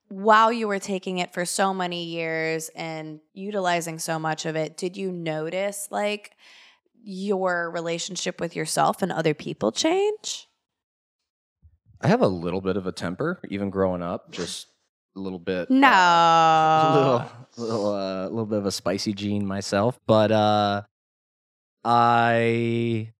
[0.07, 4.77] while you were taking it for so many years and utilizing so much of it,
[4.77, 6.31] did you notice like
[7.03, 10.47] your relationship with yourself and other people change?
[11.99, 14.67] I have a little bit of a temper, even growing up, just
[15.19, 15.69] little bit.
[15.69, 15.87] No.
[15.87, 15.91] uh,
[16.83, 20.83] a little, little, uh, little bit of a spicy gene myself, but uh,
[21.83, 23.13] I,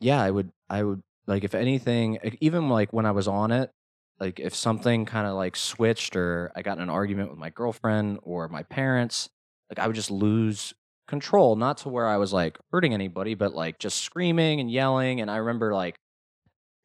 [0.00, 3.70] yeah, I would, I would like if anything, even like when I was on it,
[4.20, 7.50] like if something kind of like switched or I got in an argument with my
[7.50, 9.28] girlfriend or my parents,
[9.70, 10.72] like I would just lose
[11.08, 15.20] control, not to where I was like hurting anybody, but like just screaming and yelling.
[15.20, 15.96] And I remember like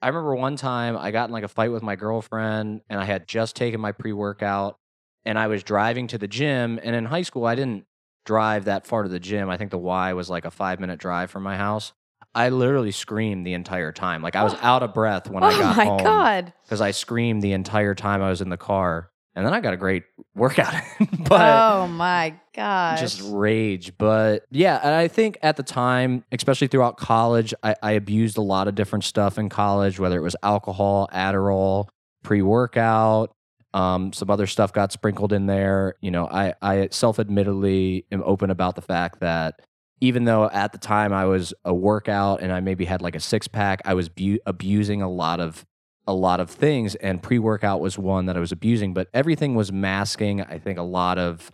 [0.01, 3.05] I remember one time I got in like a fight with my girlfriend and I
[3.05, 4.77] had just taken my pre workout
[5.25, 6.79] and I was driving to the gym.
[6.81, 7.85] And in high school, I didn't
[8.25, 9.49] drive that far to the gym.
[9.49, 11.93] I think the Y was like a five minute drive from my house.
[12.33, 14.21] I literally screamed the entire time.
[14.21, 16.53] Like I was out of breath when I oh got my home God.
[16.63, 19.11] because I screamed the entire time I was in the car.
[19.39, 20.03] And then I got a great
[20.35, 20.73] workout
[21.29, 22.99] but oh my gosh.
[22.99, 23.97] just rage.
[23.97, 28.41] But yeah, and I think at the time, especially throughout college, I, I abused a
[28.41, 31.87] lot of different stuff in college, whether it was alcohol, Adderall,
[32.21, 33.33] pre workout,
[33.73, 35.95] um, some other stuff got sprinkled in there.
[36.01, 39.61] You know, I, I self admittedly am open about the fact that
[40.01, 43.21] even though at the time I was a workout and I maybe had like a
[43.21, 45.65] six pack, I was bu- abusing a lot of
[46.09, 49.71] a lot of things and pre-workout was one that I was abusing, but everything was
[49.71, 51.51] masking I think a lot of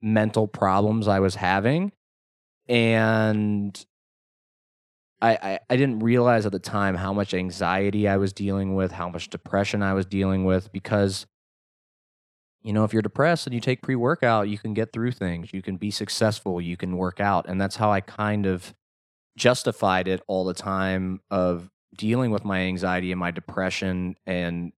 [0.00, 1.90] mental problems I was having.
[2.68, 3.84] And
[5.20, 8.92] I, I, I didn't realize at the time how much anxiety I was dealing with,
[8.92, 11.26] how much depression I was dealing with, because,
[12.62, 15.52] you know, if you're depressed and you take pre workout, you can get through things.
[15.52, 16.60] You can be successful.
[16.60, 17.46] You can work out.
[17.48, 18.72] And that's how I kind of
[19.36, 24.72] justified it all the time of dealing with my anxiety and my depression and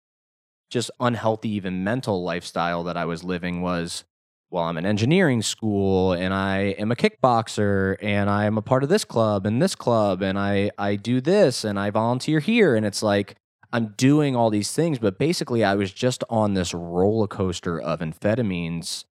[0.71, 4.05] just unhealthy, even mental lifestyle that I was living was
[4.51, 8.83] well, I'm in engineering school and I am a kickboxer and I am a part
[8.83, 12.75] of this club and this club and I, I do this and I volunteer here.
[12.75, 13.37] And it's like
[13.75, 18.01] I'm doing all these things, but basically I was just on this roller coaster of
[18.01, 19.05] amphetamines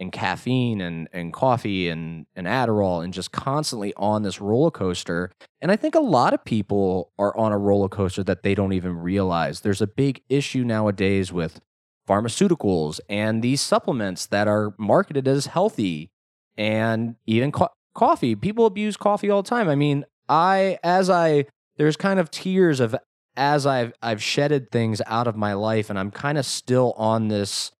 [0.00, 5.30] and caffeine and, and coffee and, and Adderall and just constantly on this roller coaster.
[5.60, 8.72] And I think a lot of people are on a roller coaster that they don't
[8.72, 9.60] even realize.
[9.60, 11.60] There's a big issue nowadays with
[12.08, 16.10] pharmaceuticals and these supplements that are marketed as healthy
[16.56, 18.34] and even co- coffee.
[18.34, 19.68] People abuse coffee all the time.
[19.68, 22.96] I mean, I as I there's kind of tears of
[23.36, 27.28] as I've I've shedded things out of my life and I'm kind of still on
[27.28, 27.72] this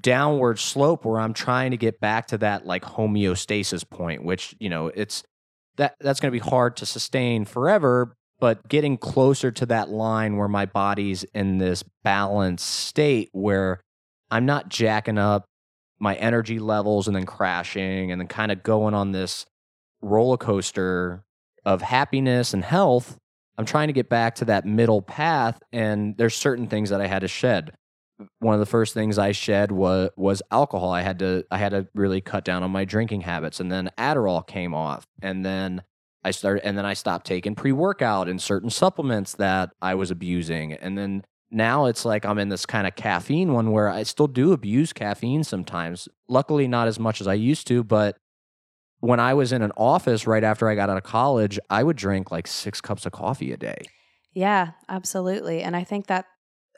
[0.00, 4.68] downward slope where I'm trying to get back to that like homeostasis point, which, you
[4.68, 5.22] know, it's
[5.76, 10.36] that that's going to be hard to sustain forever, but getting closer to that line
[10.36, 13.80] where my body's in this balanced state where
[14.30, 15.44] I'm not jacking up
[15.98, 19.46] my energy levels and then crashing and then kind of going on this
[20.00, 21.24] roller coaster
[21.64, 23.18] of happiness and health.
[23.58, 27.06] I'm trying to get back to that middle path and there's certain things that I
[27.06, 27.72] had to shed.
[28.38, 30.90] One of the first things I shed was was alcohol.
[30.90, 33.90] I had to I had to really cut down on my drinking habits and then
[33.98, 35.82] Adderall came off and then
[36.24, 40.10] I started, and then I stopped taking pre workout and certain supplements that I was
[40.10, 40.74] abusing.
[40.74, 44.28] And then now it's like I'm in this kind of caffeine one where I still
[44.28, 46.08] do abuse caffeine sometimes.
[46.28, 48.16] Luckily, not as much as I used to, but
[49.00, 51.96] when I was in an office right after I got out of college, I would
[51.96, 53.78] drink like six cups of coffee a day.
[54.34, 55.62] Yeah, absolutely.
[55.62, 56.26] And I think that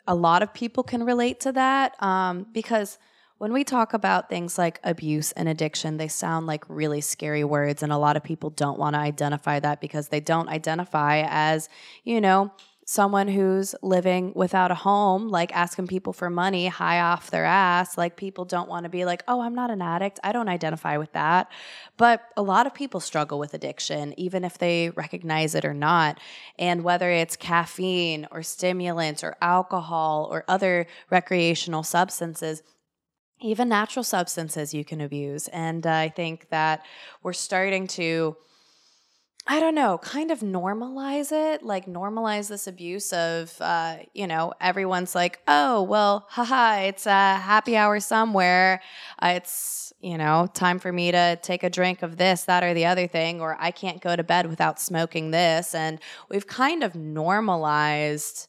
[0.07, 2.97] a lot of people can relate to that um, because
[3.37, 7.83] when we talk about things like abuse and addiction, they sound like really scary words.
[7.83, 11.67] And a lot of people don't want to identify that because they don't identify as,
[12.03, 12.51] you know,
[12.85, 17.97] someone who's living without a home, like asking people for money high off their ass.
[17.97, 20.19] Like people don't want to be like, oh, I'm not an addict.
[20.23, 21.49] I don't identify with that.
[21.97, 26.19] But a lot of people struggle with addiction, even if they recognize it or not.
[26.59, 32.63] And whether it's caffeine or stimulants or alcohol or other recreational substances,
[33.41, 35.47] even natural substances you can abuse.
[35.49, 36.85] And uh, I think that
[37.21, 38.35] we're starting to
[39.45, 44.53] I don't know, kind of normalize it, like normalize this abuse of, uh, you know,
[44.61, 48.81] everyone's like, oh, well, haha, it's a happy hour somewhere.
[49.21, 52.73] Uh, it's, you know, time for me to take a drink of this, that, or
[52.73, 55.75] the other thing, or I can't go to bed without smoking this.
[55.75, 58.47] And we've kind of normalized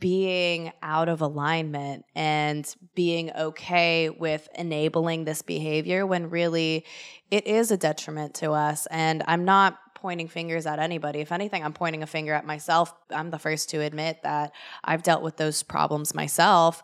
[0.00, 6.84] being out of alignment and being okay with enabling this behavior when really
[7.30, 8.86] it is a detriment to us.
[8.90, 11.20] And I'm not pointing fingers at anybody.
[11.20, 12.94] If anything, I'm pointing a finger at myself.
[13.10, 14.52] I'm the first to admit that
[14.84, 16.82] I've dealt with those problems myself.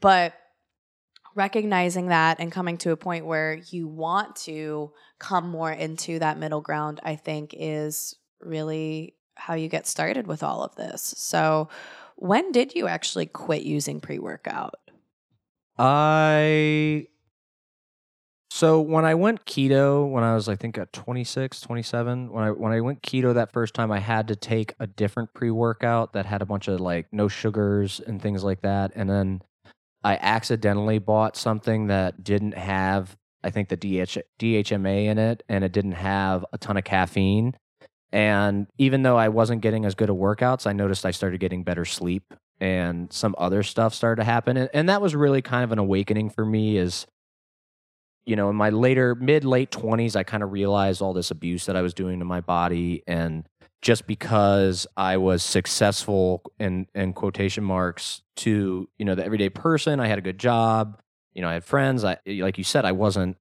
[0.00, 0.34] But
[1.34, 6.38] recognizing that and coming to a point where you want to come more into that
[6.38, 11.14] middle ground, I think is really how you get started with all of this.
[11.16, 11.68] So,
[12.16, 14.74] when did you actually quit using pre workout?
[15.78, 17.08] I
[18.56, 22.50] so when I went keto, when I was I think at 26, 27, when I
[22.52, 26.24] when I went keto that first time, I had to take a different pre-workout that
[26.24, 28.92] had a bunch of like no sugars and things like that.
[28.94, 29.42] And then
[30.02, 33.14] I accidentally bought something that didn't have
[33.44, 37.58] I think the DH, DHMA in it and it didn't have a ton of caffeine.
[38.10, 41.62] And even though I wasn't getting as good of workouts, I noticed I started getting
[41.62, 44.56] better sleep and some other stuff started to happen.
[44.56, 47.06] And, and that was really kind of an awakening for me is
[48.26, 51.66] you know, in my later mid late 20s, I kind of realized all this abuse
[51.66, 53.48] that I was doing to my body and
[53.82, 60.00] just because I was successful in in quotation marks to, you know, the everyday person,
[60.00, 61.00] I had a good job,
[61.34, 63.36] you know, I had friends, I like you said I wasn't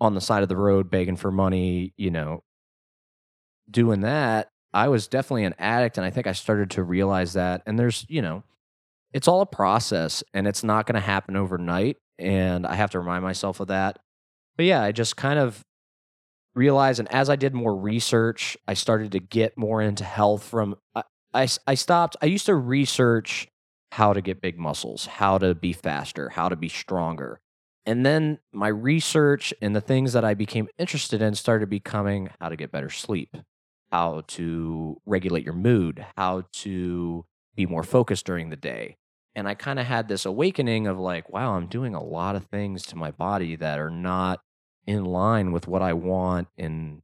[0.00, 2.42] on the side of the road begging for money, you know,
[3.70, 4.48] doing that.
[4.72, 8.06] I was definitely an addict and I think I started to realize that and there's,
[8.08, 8.42] you know,
[9.12, 13.00] it's all a process and it's not going to happen overnight and I have to
[13.00, 13.98] remind myself of that
[14.60, 15.64] but yeah, I just kind of
[16.54, 20.42] realized, and as I did more research, I started to get more into health.
[20.42, 22.14] From I, I, I stopped.
[22.20, 23.48] I used to research
[23.92, 27.40] how to get big muscles, how to be faster, how to be stronger.
[27.86, 32.50] And then my research and the things that I became interested in started becoming how
[32.50, 33.34] to get better sleep,
[33.90, 37.24] how to regulate your mood, how to
[37.56, 38.98] be more focused during the day.
[39.34, 42.44] And I kind of had this awakening of like, wow, I'm doing a lot of
[42.44, 44.42] things to my body that are not
[44.86, 47.02] in line with what I want in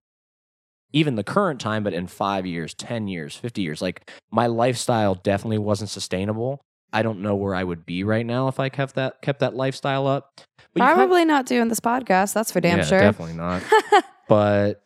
[0.93, 3.83] even the current time, but in five years, 10 years, 50 years.
[3.83, 6.63] Like my lifestyle definitely wasn't sustainable.
[6.93, 9.55] I don't know where I would be right now if I kept that kept that
[9.55, 10.41] lifestyle up.
[10.73, 12.33] But Probably not doing this podcast.
[12.33, 13.01] That's for damn yeah, sure.
[13.01, 13.63] Definitely not.
[14.29, 14.83] but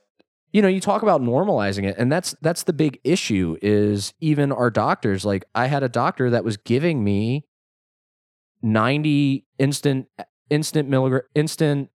[0.52, 3.56] you know, you talk about normalizing it, and that's that's the big issue.
[3.62, 7.46] Is even our doctors like I had a doctor that was giving me
[8.62, 10.08] ninety instant
[10.48, 11.90] instant milligram instant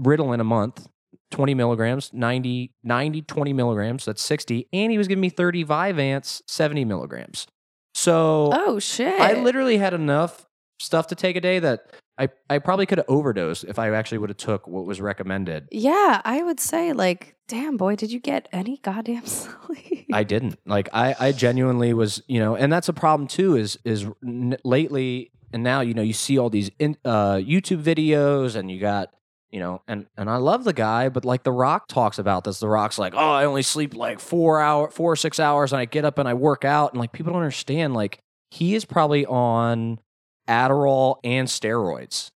[0.00, 0.88] Ritalin a month,
[1.30, 4.68] 20 milligrams, 90, 90, 20 milligrams, that's 60.
[4.72, 7.46] And he was giving me 30 Vyvanse, 70 milligrams.
[7.94, 9.20] So oh shit.
[9.20, 10.46] I literally had enough
[10.80, 14.18] stuff to take a day that I, I probably could have overdosed if I actually
[14.18, 15.68] would have took what was recommended.
[15.70, 20.06] Yeah, I would say like, damn boy, did you get any goddamn sleep?
[20.12, 20.58] I didn't.
[20.66, 23.56] Like I, I genuinely was, you know, and that's a problem too.
[23.56, 27.82] Is is n- lately and now you know you see all these in, uh, YouTube
[27.82, 29.10] videos and you got
[29.50, 32.60] you know and and i love the guy but like the rock talks about this.
[32.60, 35.80] The rock's like oh i only sleep like four hour four or six hours and
[35.80, 38.18] i get up and i work out and like people don't understand like
[38.50, 40.00] he is probably on
[40.48, 42.30] adderall and steroids.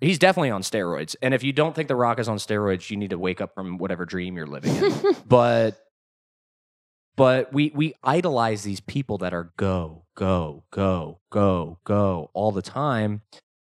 [0.00, 2.96] He's definitely on steroids and if you don't think the rock is on steroids you
[2.96, 4.92] need to wake up from whatever dream you're living in.
[5.26, 5.78] But
[7.16, 12.62] but we we idolize these people that are go go go go go all the
[12.62, 13.20] time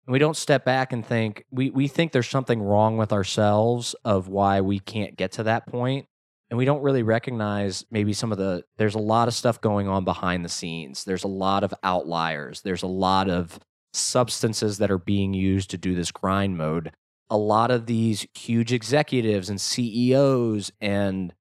[0.07, 4.29] we don't step back and think we, we think there's something wrong with ourselves of
[4.29, 6.07] why we can't get to that point
[6.53, 9.89] and we don't really recognize maybe some of the there's a lot of stuff going
[9.89, 11.03] on behind the scenes.
[11.05, 12.61] There's a lot of outliers.
[12.61, 13.59] There's a lot of
[13.95, 16.93] substances that are being used to do this grind mode.
[17.31, 21.33] A lot of these huge executives and CEOs and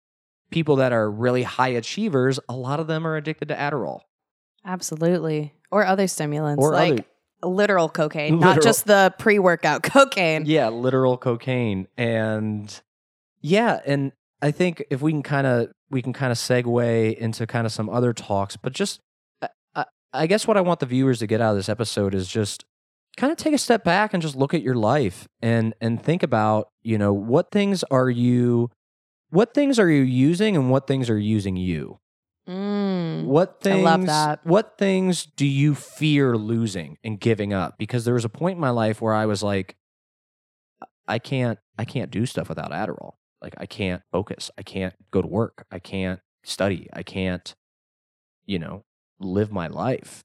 [0.50, 4.04] people that are really high achievers a lot of them are addicted to Adderall.
[4.64, 5.54] Absolutely.
[5.72, 7.06] Or other stimulants or like other,
[7.44, 10.46] literal cocaine, not just the pre workout cocaine.
[10.46, 11.88] yeah, literal cocaine.
[11.98, 12.82] And
[13.42, 14.12] yeah, and
[14.42, 17.72] I think if we can kind of we can kind of segue into kind of
[17.72, 19.00] some other talks, but just
[19.42, 22.16] I, I, I guess what I want the viewers to get out of this episode
[22.16, 22.66] is just
[23.18, 26.24] kind of take a step back and just look at your life and and think
[26.24, 28.70] about you know what things are you
[29.30, 32.00] what things are you using and what things are using you
[32.52, 33.26] Mm.
[33.26, 34.46] what I things love that.
[34.46, 37.78] what things do you fear losing and giving up?
[37.78, 39.78] Because there was a point in my life where i was like
[41.08, 43.14] i can't i can't do stuff without adderall.
[43.42, 44.52] Like i can't focus.
[44.58, 45.66] I can't go to work.
[45.72, 46.90] I can't study.
[46.92, 47.56] I can't
[48.46, 48.84] you know
[49.20, 50.24] live my life.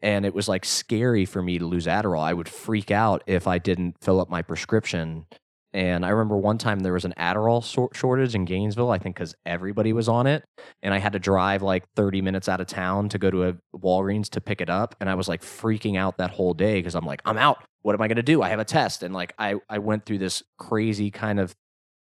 [0.00, 2.22] And it was like scary for me to lose adderall.
[2.22, 5.26] I would freak out if i didn't fill up my prescription
[5.72, 9.16] and i remember one time there was an adderall sor- shortage in gainesville i think
[9.16, 10.44] because everybody was on it
[10.82, 13.54] and I had to drive like 30 minutes out of town to go to a
[13.76, 14.94] Walgreens to pick it up.
[15.00, 17.64] And I was like freaking out that whole day because I'm like, I'm out.
[17.82, 18.42] What am I going to do?
[18.42, 19.02] I have a test.
[19.02, 21.54] And like, I, I went through this crazy kind of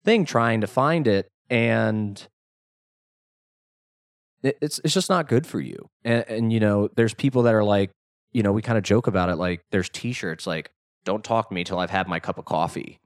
[0.03, 1.28] thing trying to find it.
[1.49, 2.26] And
[4.41, 5.89] it, it's, it's just not good for you.
[6.03, 7.91] And, and, you know, there's people that are like,
[8.32, 9.36] you know, we kind of joke about it.
[9.36, 10.72] Like, there's t shirts like,
[11.05, 12.99] don't talk to me till I've had my cup of coffee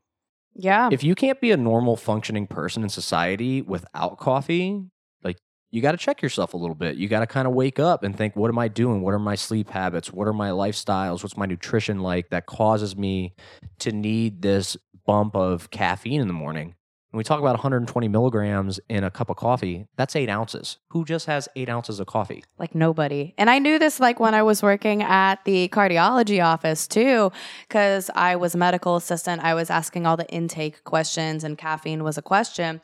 [0.58, 0.90] Yeah.
[0.92, 4.84] if you can't be a normal functioning person in society without coffee,
[5.24, 5.38] like
[5.72, 6.96] you got to check yourself a little bit.
[6.98, 9.02] You got to kind of wake up and think, what am I doing?
[9.02, 10.12] What are my sleep habits?
[10.12, 11.22] What are my lifestyles?
[11.24, 13.36] What's my nutrition like that causes me
[13.80, 16.74] to need this bump of caffeine in the morning?
[17.12, 20.78] When we talk about 120 milligrams in a cup of coffee, that's eight ounces.
[20.90, 22.44] Who just has eight ounces of coffee?
[22.60, 23.34] like nobody.
[23.38, 27.32] And I knew this like when I was working at the cardiology office too,
[27.68, 29.44] because I was a medical assistant.
[29.44, 32.82] I was asking all the intake questions, and caffeine was a question.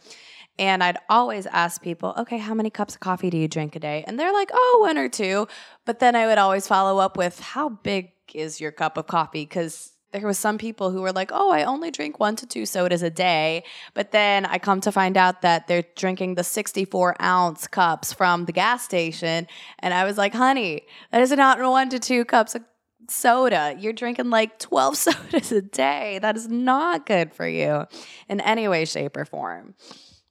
[0.60, 3.80] And I'd always ask people, okay, how many cups of coffee do you drink a
[3.80, 4.04] day?
[4.06, 5.48] And they're like, oh, one or two.
[5.86, 9.46] But then I would always follow up with, how big is your cup of coffee?
[9.46, 12.66] Because there was some people who were like, "Oh, I only drink 1 to 2
[12.66, 17.22] sodas a day." But then I come to find out that they're drinking the 64
[17.22, 19.48] ounce cups from the gas station,
[19.80, 22.64] and I was like, "Honey, that is not 1 to 2 cups of
[23.10, 23.76] soda.
[23.78, 26.20] You're drinking like 12 sodas a day.
[26.22, 27.86] That is not good for you
[28.30, 29.76] in any way shape or form."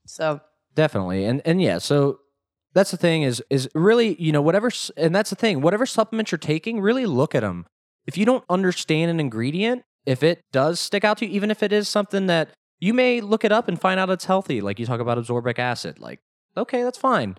[0.06, 0.40] So,
[0.74, 1.24] Definitely.
[1.24, 2.20] And and yeah, so
[2.74, 6.32] that's the thing is is really, you know, whatever and that's the thing, whatever supplements
[6.32, 7.66] you're taking, really look at them.
[8.06, 11.62] If you don't understand an ingredient, if it does stick out to you, even if
[11.62, 12.50] it is something that
[12.80, 15.58] you may look it up and find out it's healthy, like you talk about absorbic
[15.58, 16.20] acid, like
[16.56, 17.36] okay, that's fine.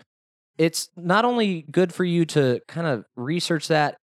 [0.58, 3.98] It's not only good for you to kind of research that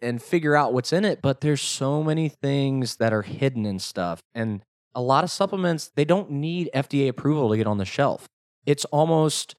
[0.00, 3.82] and figure out what's in it, but there's so many things that are hidden and
[3.82, 4.20] stuff.
[4.34, 4.62] And
[4.94, 8.26] a lot of supplements, they don't need FDA approval to get on the shelf.
[8.64, 9.54] It's almost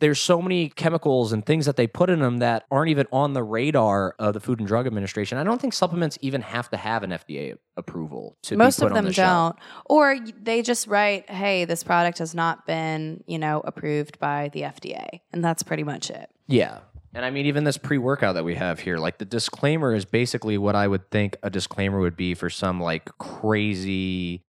[0.00, 3.32] there's so many chemicals and things that they put in them that aren't even on
[3.32, 5.38] the radar of the Food and Drug Administration.
[5.38, 9.04] I don't think supplements even have to have an FDA approval to most of them
[9.04, 9.56] the don't.
[9.86, 14.64] Or they just write, "Hey, this product has not been, you know, approved by the
[14.64, 16.28] FDA." And that's pretty much it.
[16.48, 16.80] Yeah.
[17.14, 20.04] And I mean, even this pre workout that we have here, like the disclaimer is
[20.04, 24.42] basically what I would think a disclaimer would be for some like crazy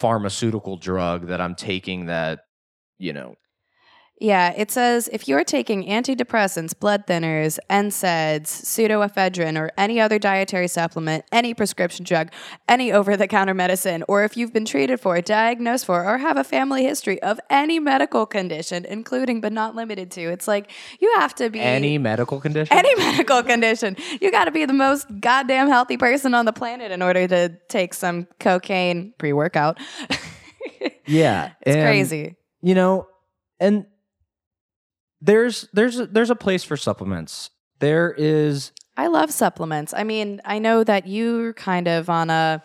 [0.00, 2.40] pharmaceutical drug that I'm taking that,
[2.98, 3.36] you know,
[4.20, 10.66] Yeah, it says if you're taking antidepressants, blood thinners, NSAIDs, pseudoephedrine, or any other dietary
[10.66, 12.32] supplement, any prescription drug,
[12.68, 16.36] any over the counter medicine, or if you've been treated for, diagnosed for, or have
[16.36, 21.12] a family history of any medical condition, including but not limited to, it's like you
[21.16, 22.76] have to be any medical condition.
[22.76, 23.96] any medical condition.
[24.20, 27.56] You got to be the most goddamn healthy person on the planet in order to
[27.68, 29.78] take some cocaine pre workout.
[31.06, 31.52] yeah.
[31.62, 32.34] it's crazy.
[32.62, 33.06] You know,
[33.60, 33.86] and
[35.20, 37.50] there's there's there's a place for supplements.
[37.80, 39.94] There is I love supplements.
[39.94, 42.62] I mean, I know that you're kind of on a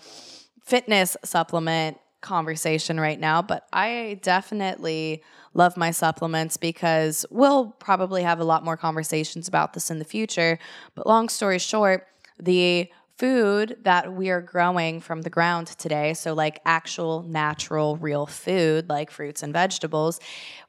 [0.63, 5.21] fitness supplement conversation right now, but I definitely
[5.53, 10.05] love my supplements because we'll probably have a lot more conversations about this in the
[10.05, 10.57] future.
[10.95, 12.07] But long story short,
[12.39, 12.89] the
[13.23, 18.89] food that we are growing from the ground today, so like actual natural real food
[18.89, 20.19] like fruits and vegetables,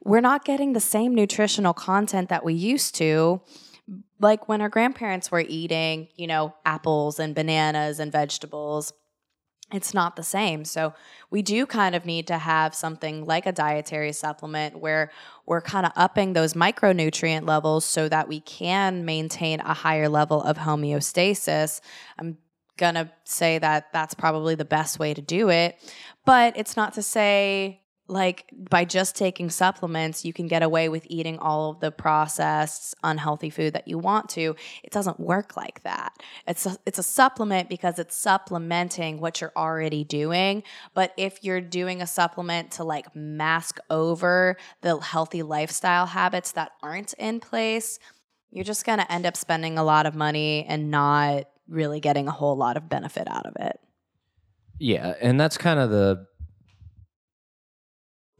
[0.05, 3.40] we're not getting the same nutritional content that we used to
[4.20, 8.92] like when our grandparents were eating, you know, apples and bananas and vegetables,
[9.72, 10.64] it's not the same.
[10.64, 10.94] So
[11.30, 15.11] we do kind of need to have something like a dietary supplement where
[15.44, 20.40] we're kind of upping those micronutrient levels so that we can maintain a higher level
[20.40, 21.80] of homeostasis.
[22.16, 22.38] I'm
[22.79, 25.79] to say that that's probably the best way to do it,
[26.25, 31.07] but it's not to say like by just taking supplements, you can get away with
[31.09, 34.55] eating all of the processed, unhealthy food that you want to.
[34.83, 36.12] It doesn't work like that.
[36.47, 40.64] It's a, it's a supplement because it's supplementing what you're already doing.
[40.93, 46.72] But if you're doing a supplement to like mask over the healthy lifestyle habits that
[46.83, 47.99] aren't in place,
[48.51, 52.29] you're just going to end up spending a lot of money and not really getting
[52.29, 53.79] a whole lot of benefit out of it.
[54.79, 56.27] Yeah, and that's kind of the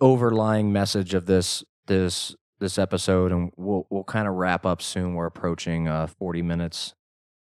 [0.01, 5.15] overlying message of this this this episode and we'll we'll kind of wrap up soon.
[5.15, 6.95] We're approaching uh 40 minutes.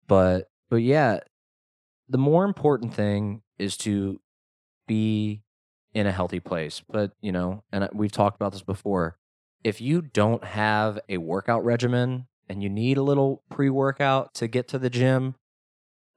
[0.07, 1.19] But but yeah
[2.09, 4.21] the more important thing is to
[4.87, 5.43] be
[5.93, 6.81] in a healthy place.
[6.89, 9.17] But you know and we've talked about this before.
[9.63, 14.67] If you don't have a workout regimen and you need a little pre-workout to get
[14.69, 15.35] to the gym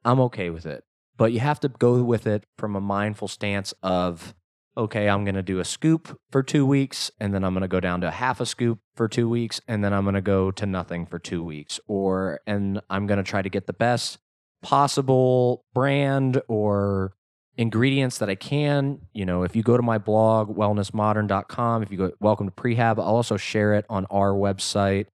[0.04, 0.84] i'm okay with it
[1.16, 4.34] but you have to go with it from a mindful stance of
[4.76, 7.68] okay, I'm going to do a scoop for two weeks, and then I'm going to
[7.68, 10.50] go down to half a scoop for two weeks, and then I'm going to go
[10.52, 11.80] to nothing for two weeks.
[11.86, 14.18] Or, and I'm going to try to get the best
[14.62, 17.12] possible brand or
[17.56, 19.00] ingredients that I can.
[19.12, 22.98] You know, if you go to my blog, wellnessmodern.com, if you go, welcome to prehab,
[22.98, 25.06] I'll also share it on our website,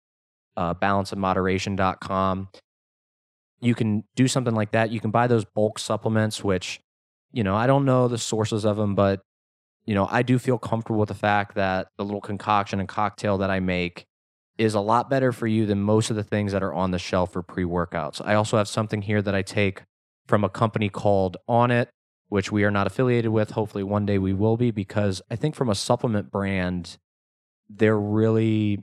[0.57, 2.49] uh, balanceandmoderation.com.
[3.61, 4.91] You can do something like that.
[4.91, 6.81] You can buy those bulk supplements, which,
[7.33, 9.23] you know, I don't know the sources of them, but
[9.87, 13.39] you know, I do feel comfortable with the fact that the little concoction and cocktail
[13.39, 14.05] that I make
[14.59, 16.99] is a lot better for you than most of the things that are on the
[16.99, 18.21] shelf for pre workouts.
[18.25, 19.83] I also have something here that I take
[20.27, 21.87] from a company called Onnit,
[22.29, 23.51] which we are not affiliated with.
[23.51, 26.99] Hopefully, one day we will be, because I think from a supplement brand,
[27.69, 28.83] they're really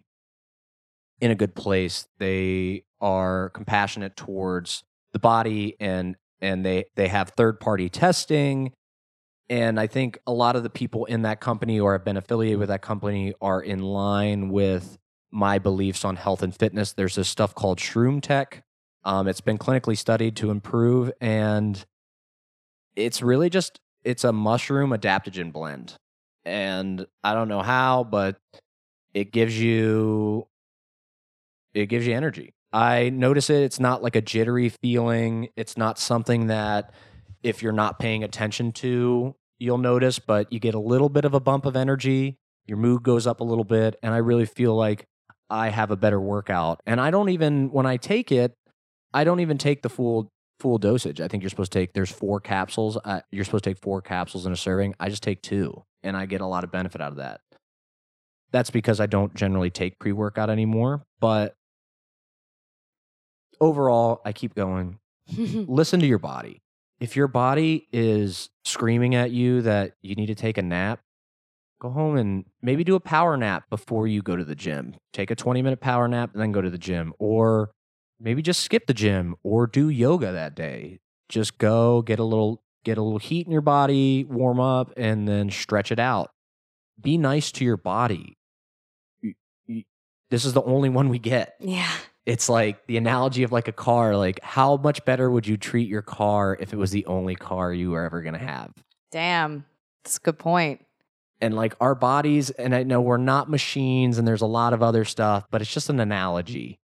[1.20, 2.08] in a good place.
[2.18, 8.74] They are compassionate towards the body and and they they have third party testing
[9.50, 12.60] and I think a lot of the people in that company or have been affiliated
[12.60, 14.98] with that company are in line with
[15.32, 16.94] my beliefs on health and fitness.
[16.94, 18.64] There's this stuff called Shroom Tech.
[19.04, 21.84] Um, it's been clinically studied to improve, and
[22.96, 25.98] it's really just it's a mushroom adaptogen blend.
[26.46, 28.38] And I don't know how, but
[29.14, 30.48] it gives you
[31.74, 32.54] it gives you energy.
[32.74, 33.62] I notice it.
[33.62, 35.50] It's not like a jittery feeling.
[35.56, 36.92] It's not something that
[37.44, 41.36] if you're not paying attention to, you'll notice, but you get a little bit of
[41.36, 42.38] a bump of energy.
[42.66, 43.96] Your mood goes up a little bit.
[44.02, 45.06] And I really feel like
[45.50, 46.82] I have a better workout.
[46.88, 48.54] And I don't even, when I take it,
[49.14, 51.20] I don't even take the full full dosage.
[51.20, 52.98] I think you're supposed to take there's four capsules.
[53.04, 54.96] Uh, you're supposed to take four capsules in a serving.
[55.00, 57.42] I just take two, and I get a lot of benefit out of that.
[58.52, 61.04] That's because I don't generally take pre workout anymore.
[61.20, 61.56] But
[63.64, 65.00] overall, I keep going.
[65.38, 66.64] Listen to your body
[67.04, 71.02] if your body is screaming at you that you need to take a nap,
[71.82, 74.96] go home and maybe do a power nap before you go to the gym.
[75.12, 77.14] Take a 20 minute power nap and then go to the gym.
[77.20, 77.72] Or
[78.22, 81.00] maybe just skip the gym or do yoga that day.
[81.28, 85.28] Just go get a little get a little heat in your body, warm up and
[85.28, 86.32] then stretch it out.
[87.02, 88.38] Be nice to your body.
[90.30, 91.56] This is the only one we get.
[91.60, 91.92] Yeah
[92.26, 95.88] it's like the analogy of like a car like how much better would you treat
[95.90, 98.72] your car if it was the only car you were ever going to have?
[99.12, 99.66] Damn
[100.04, 100.86] that's a good point.
[101.42, 104.84] and like our bodies and i know we're not machines and there's a lot of
[104.84, 106.80] other stuff but it's just an analogy.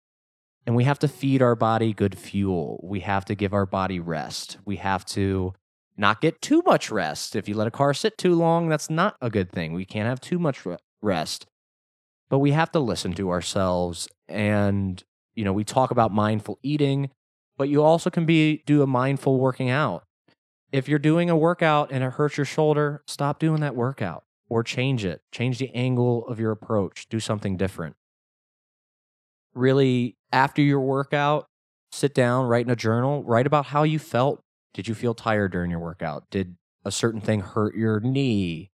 [0.65, 2.81] And we have to feed our body good fuel.
[2.83, 4.57] We have to give our body rest.
[4.65, 5.53] We have to
[5.95, 7.37] not get too much rest.
[7.37, 9.71] If you let a car sit too long that's not a good thing.
[9.71, 10.63] We can't have too much
[11.01, 11.45] rest.
[12.29, 15.01] But we have to listen to ourselves and
[15.37, 17.11] you know, we talk about mindful eating,
[17.57, 20.03] but you also can be do a mindful working out.
[20.71, 24.63] If you're doing a workout and it hurts your shoulder, stop doing that workout or
[24.63, 25.21] change it.
[25.31, 27.07] Change the angle of your approach.
[27.07, 27.95] Do something different.
[29.53, 31.47] Really, after your workout,
[31.91, 34.41] sit down, write in a journal, write about how you felt.
[34.73, 36.23] Did you feel tired during your workout?
[36.31, 38.71] Did a certain thing hurt your knee?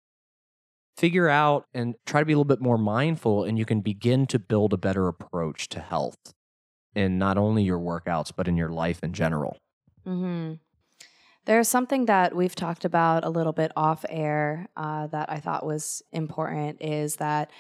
[0.96, 4.28] Figure out and try to be a little bit more mindful, and you can begin
[4.28, 6.34] to build a better approach to health
[6.96, 9.58] in not only your workouts but in your life in general.
[10.06, 10.54] Mm-hmm.
[11.46, 15.66] There's something that we've talked about a little bit off air uh, that I thought
[15.66, 17.52] was important is that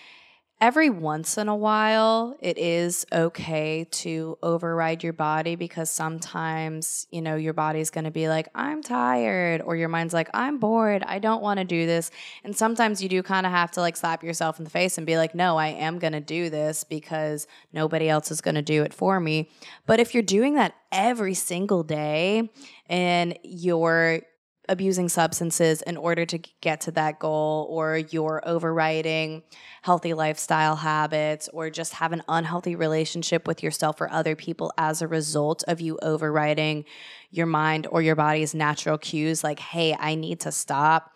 [0.61, 7.21] every once in a while it is okay to override your body because sometimes you
[7.21, 11.03] know your body's going to be like i'm tired or your mind's like i'm bored
[11.03, 12.11] i don't want to do this
[12.43, 15.05] and sometimes you do kind of have to like slap yourself in the face and
[15.05, 18.61] be like no i am going to do this because nobody else is going to
[18.61, 19.49] do it for me
[19.85, 22.49] but if you're doing that every single day
[22.87, 24.21] and you're
[24.69, 29.43] abusing substances in order to get to that goal, or you're overriding
[29.81, 35.01] healthy lifestyle habits, or just have an unhealthy relationship with yourself or other people as
[35.01, 36.85] a result of you overriding
[37.29, 41.11] your mind or your body's natural cues, like, hey, I need to stop.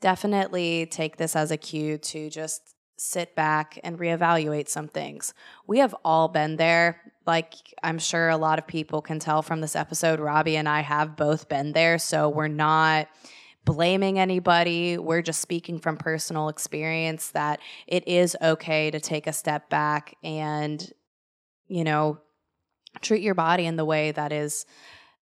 [0.00, 5.34] Definitely take this as a cue to just sit back and reevaluate some things.
[5.66, 7.00] We have all been there.
[7.26, 10.80] Like I'm sure a lot of people can tell from this episode, Robbie and I
[10.80, 11.98] have both been there.
[11.98, 13.08] So we're not
[13.64, 14.98] blaming anybody.
[14.98, 20.16] We're just speaking from personal experience that it is okay to take a step back
[20.22, 20.92] and,
[21.68, 22.20] you know,
[23.00, 24.64] treat your body in the way that is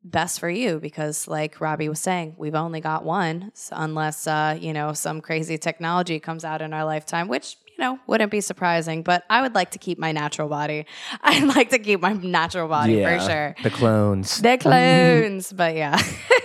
[0.02, 4.56] best for you because like robbie was saying we've only got one so unless uh,
[4.58, 8.40] you know some crazy technology comes out in our lifetime which you know wouldn't be
[8.40, 10.86] surprising but i would like to keep my natural body
[11.22, 14.40] i'd like to keep my natural body yeah, for sure The clones.
[14.40, 16.00] the clones but yeah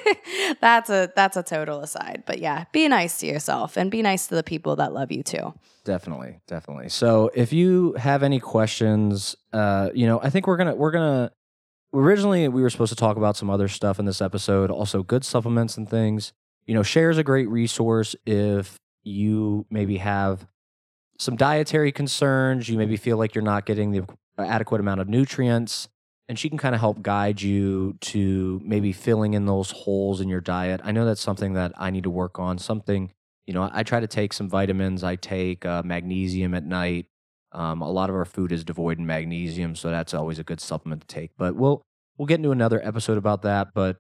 [0.62, 4.28] that's a that's a total aside but yeah be nice to yourself and be nice
[4.28, 5.54] to the people that love you too
[5.86, 6.90] Definitely, definitely.
[6.90, 11.32] So if you have any questions, uh, you know, I think we're gonna we're gonna
[11.96, 15.24] originally we were supposed to talk about some other stuff in this episode, also good
[15.24, 16.34] supplements and things.
[16.66, 20.48] You know, share is a great resource if you maybe have
[21.20, 24.06] some dietary concerns, you maybe feel like you're not getting the
[24.38, 25.88] adequate amount of nutrients,
[26.28, 30.28] and she can kind of help guide you to maybe filling in those holes in
[30.28, 30.82] your diet.
[30.84, 32.58] I know that's something that I need to work on.
[32.58, 33.12] Something,
[33.46, 35.04] you know, I try to take some vitamins.
[35.04, 37.06] I take uh, magnesium at night.
[37.56, 40.60] Um, a lot of our food is devoid in magnesium, so that's always a good
[40.60, 41.32] supplement to take.
[41.38, 41.82] But we'll
[42.18, 43.70] we'll get into another episode about that.
[43.74, 43.98] But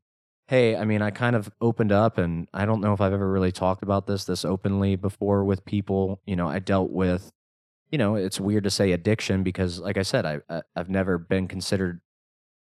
[0.47, 3.31] hey, I mean, I kind of opened up, and I don't know if I've ever
[3.31, 6.21] really talked about this this openly before with people.
[6.25, 7.31] You know, I dealt with,
[7.91, 11.17] you know, it's weird to say addiction because, like I said, I, I I've never
[11.17, 12.01] been considered.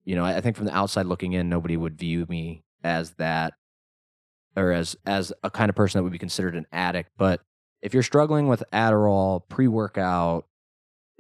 [0.04, 3.54] You know, I think from the outside looking in, nobody would view me as that
[4.56, 7.12] or as as a kind of person that would be considered an addict.
[7.18, 7.42] But
[7.82, 10.46] if you're struggling with Adderall, pre workout,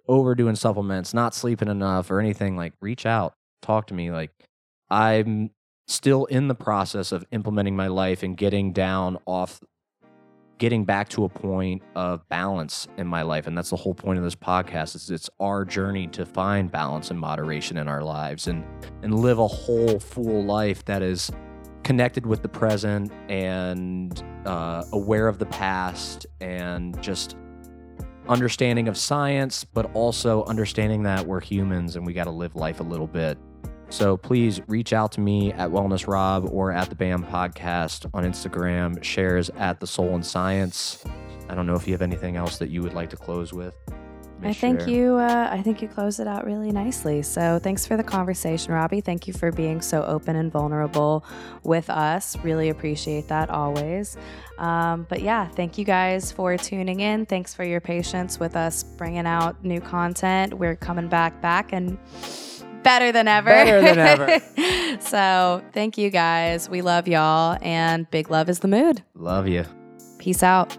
[0.07, 4.11] overdoing supplements, not sleeping enough, or anything, like reach out, talk to me.
[4.11, 4.31] Like
[4.89, 5.51] I'm
[5.87, 9.61] still in the process of implementing my life and getting down off
[10.57, 14.19] getting back to a point of balance in my life and that's the whole point
[14.19, 18.45] of this podcast is it's our journey to find balance and moderation in our lives
[18.45, 18.63] and
[19.01, 21.31] and live a whole full life that is
[21.83, 27.35] connected with the present and uh, aware of the past and just
[28.27, 32.79] understanding of science, but also understanding that we're humans and we got to live life
[32.79, 33.37] a little bit.
[33.89, 38.23] So please reach out to me at Wellness Rob or at the BAM Podcast on
[38.23, 41.03] Instagram, shares at the Soul and Science.
[41.49, 43.75] I don't know if you have anything else that you would like to close with.
[44.43, 47.21] I think you uh, I think you closed it out really nicely.
[47.21, 49.01] So thanks for the conversation, Robbie.
[49.01, 51.25] Thank you for being so open and vulnerable
[51.63, 52.37] with us.
[52.43, 54.17] Really appreciate that always.
[54.57, 57.25] Um, but yeah, thank you guys for tuning in.
[57.25, 60.53] Thanks for your patience with us bringing out new content.
[60.53, 61.97] We're coming back back and
[62.83, 63.49] better than ever.
[63.49, 64.99] Better than ever.
[65.01, 66.69] so thank you guys.
[66.69, 69.03] We love y'all and big love is the mood.
[69.15, 69.65] Love you.
[70.19, 70.77] Peace out.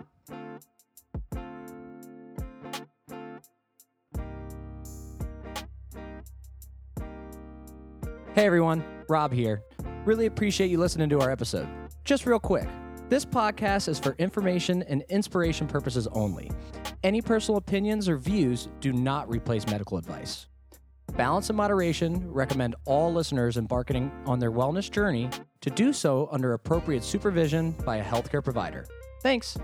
[8.34, 9.62] Hey everyone, Rob here.
[10.06, 11.68] Really appreciate you listening to our episode.
[12.02, 12.66] Just real quick,
[13.10, 16.50] this podcast is for information and inspiration purposes only.
[17.04, 20.46] Any personal opinions or views do not replace medical advice.
[21.14, 25.28] Balance and Moderation recommend all listeners embarking on their wellness journey
[25.60, 28.86] to do so under appropriate supervision by a healthcare provider.
[29.22, 29.58] Thanks.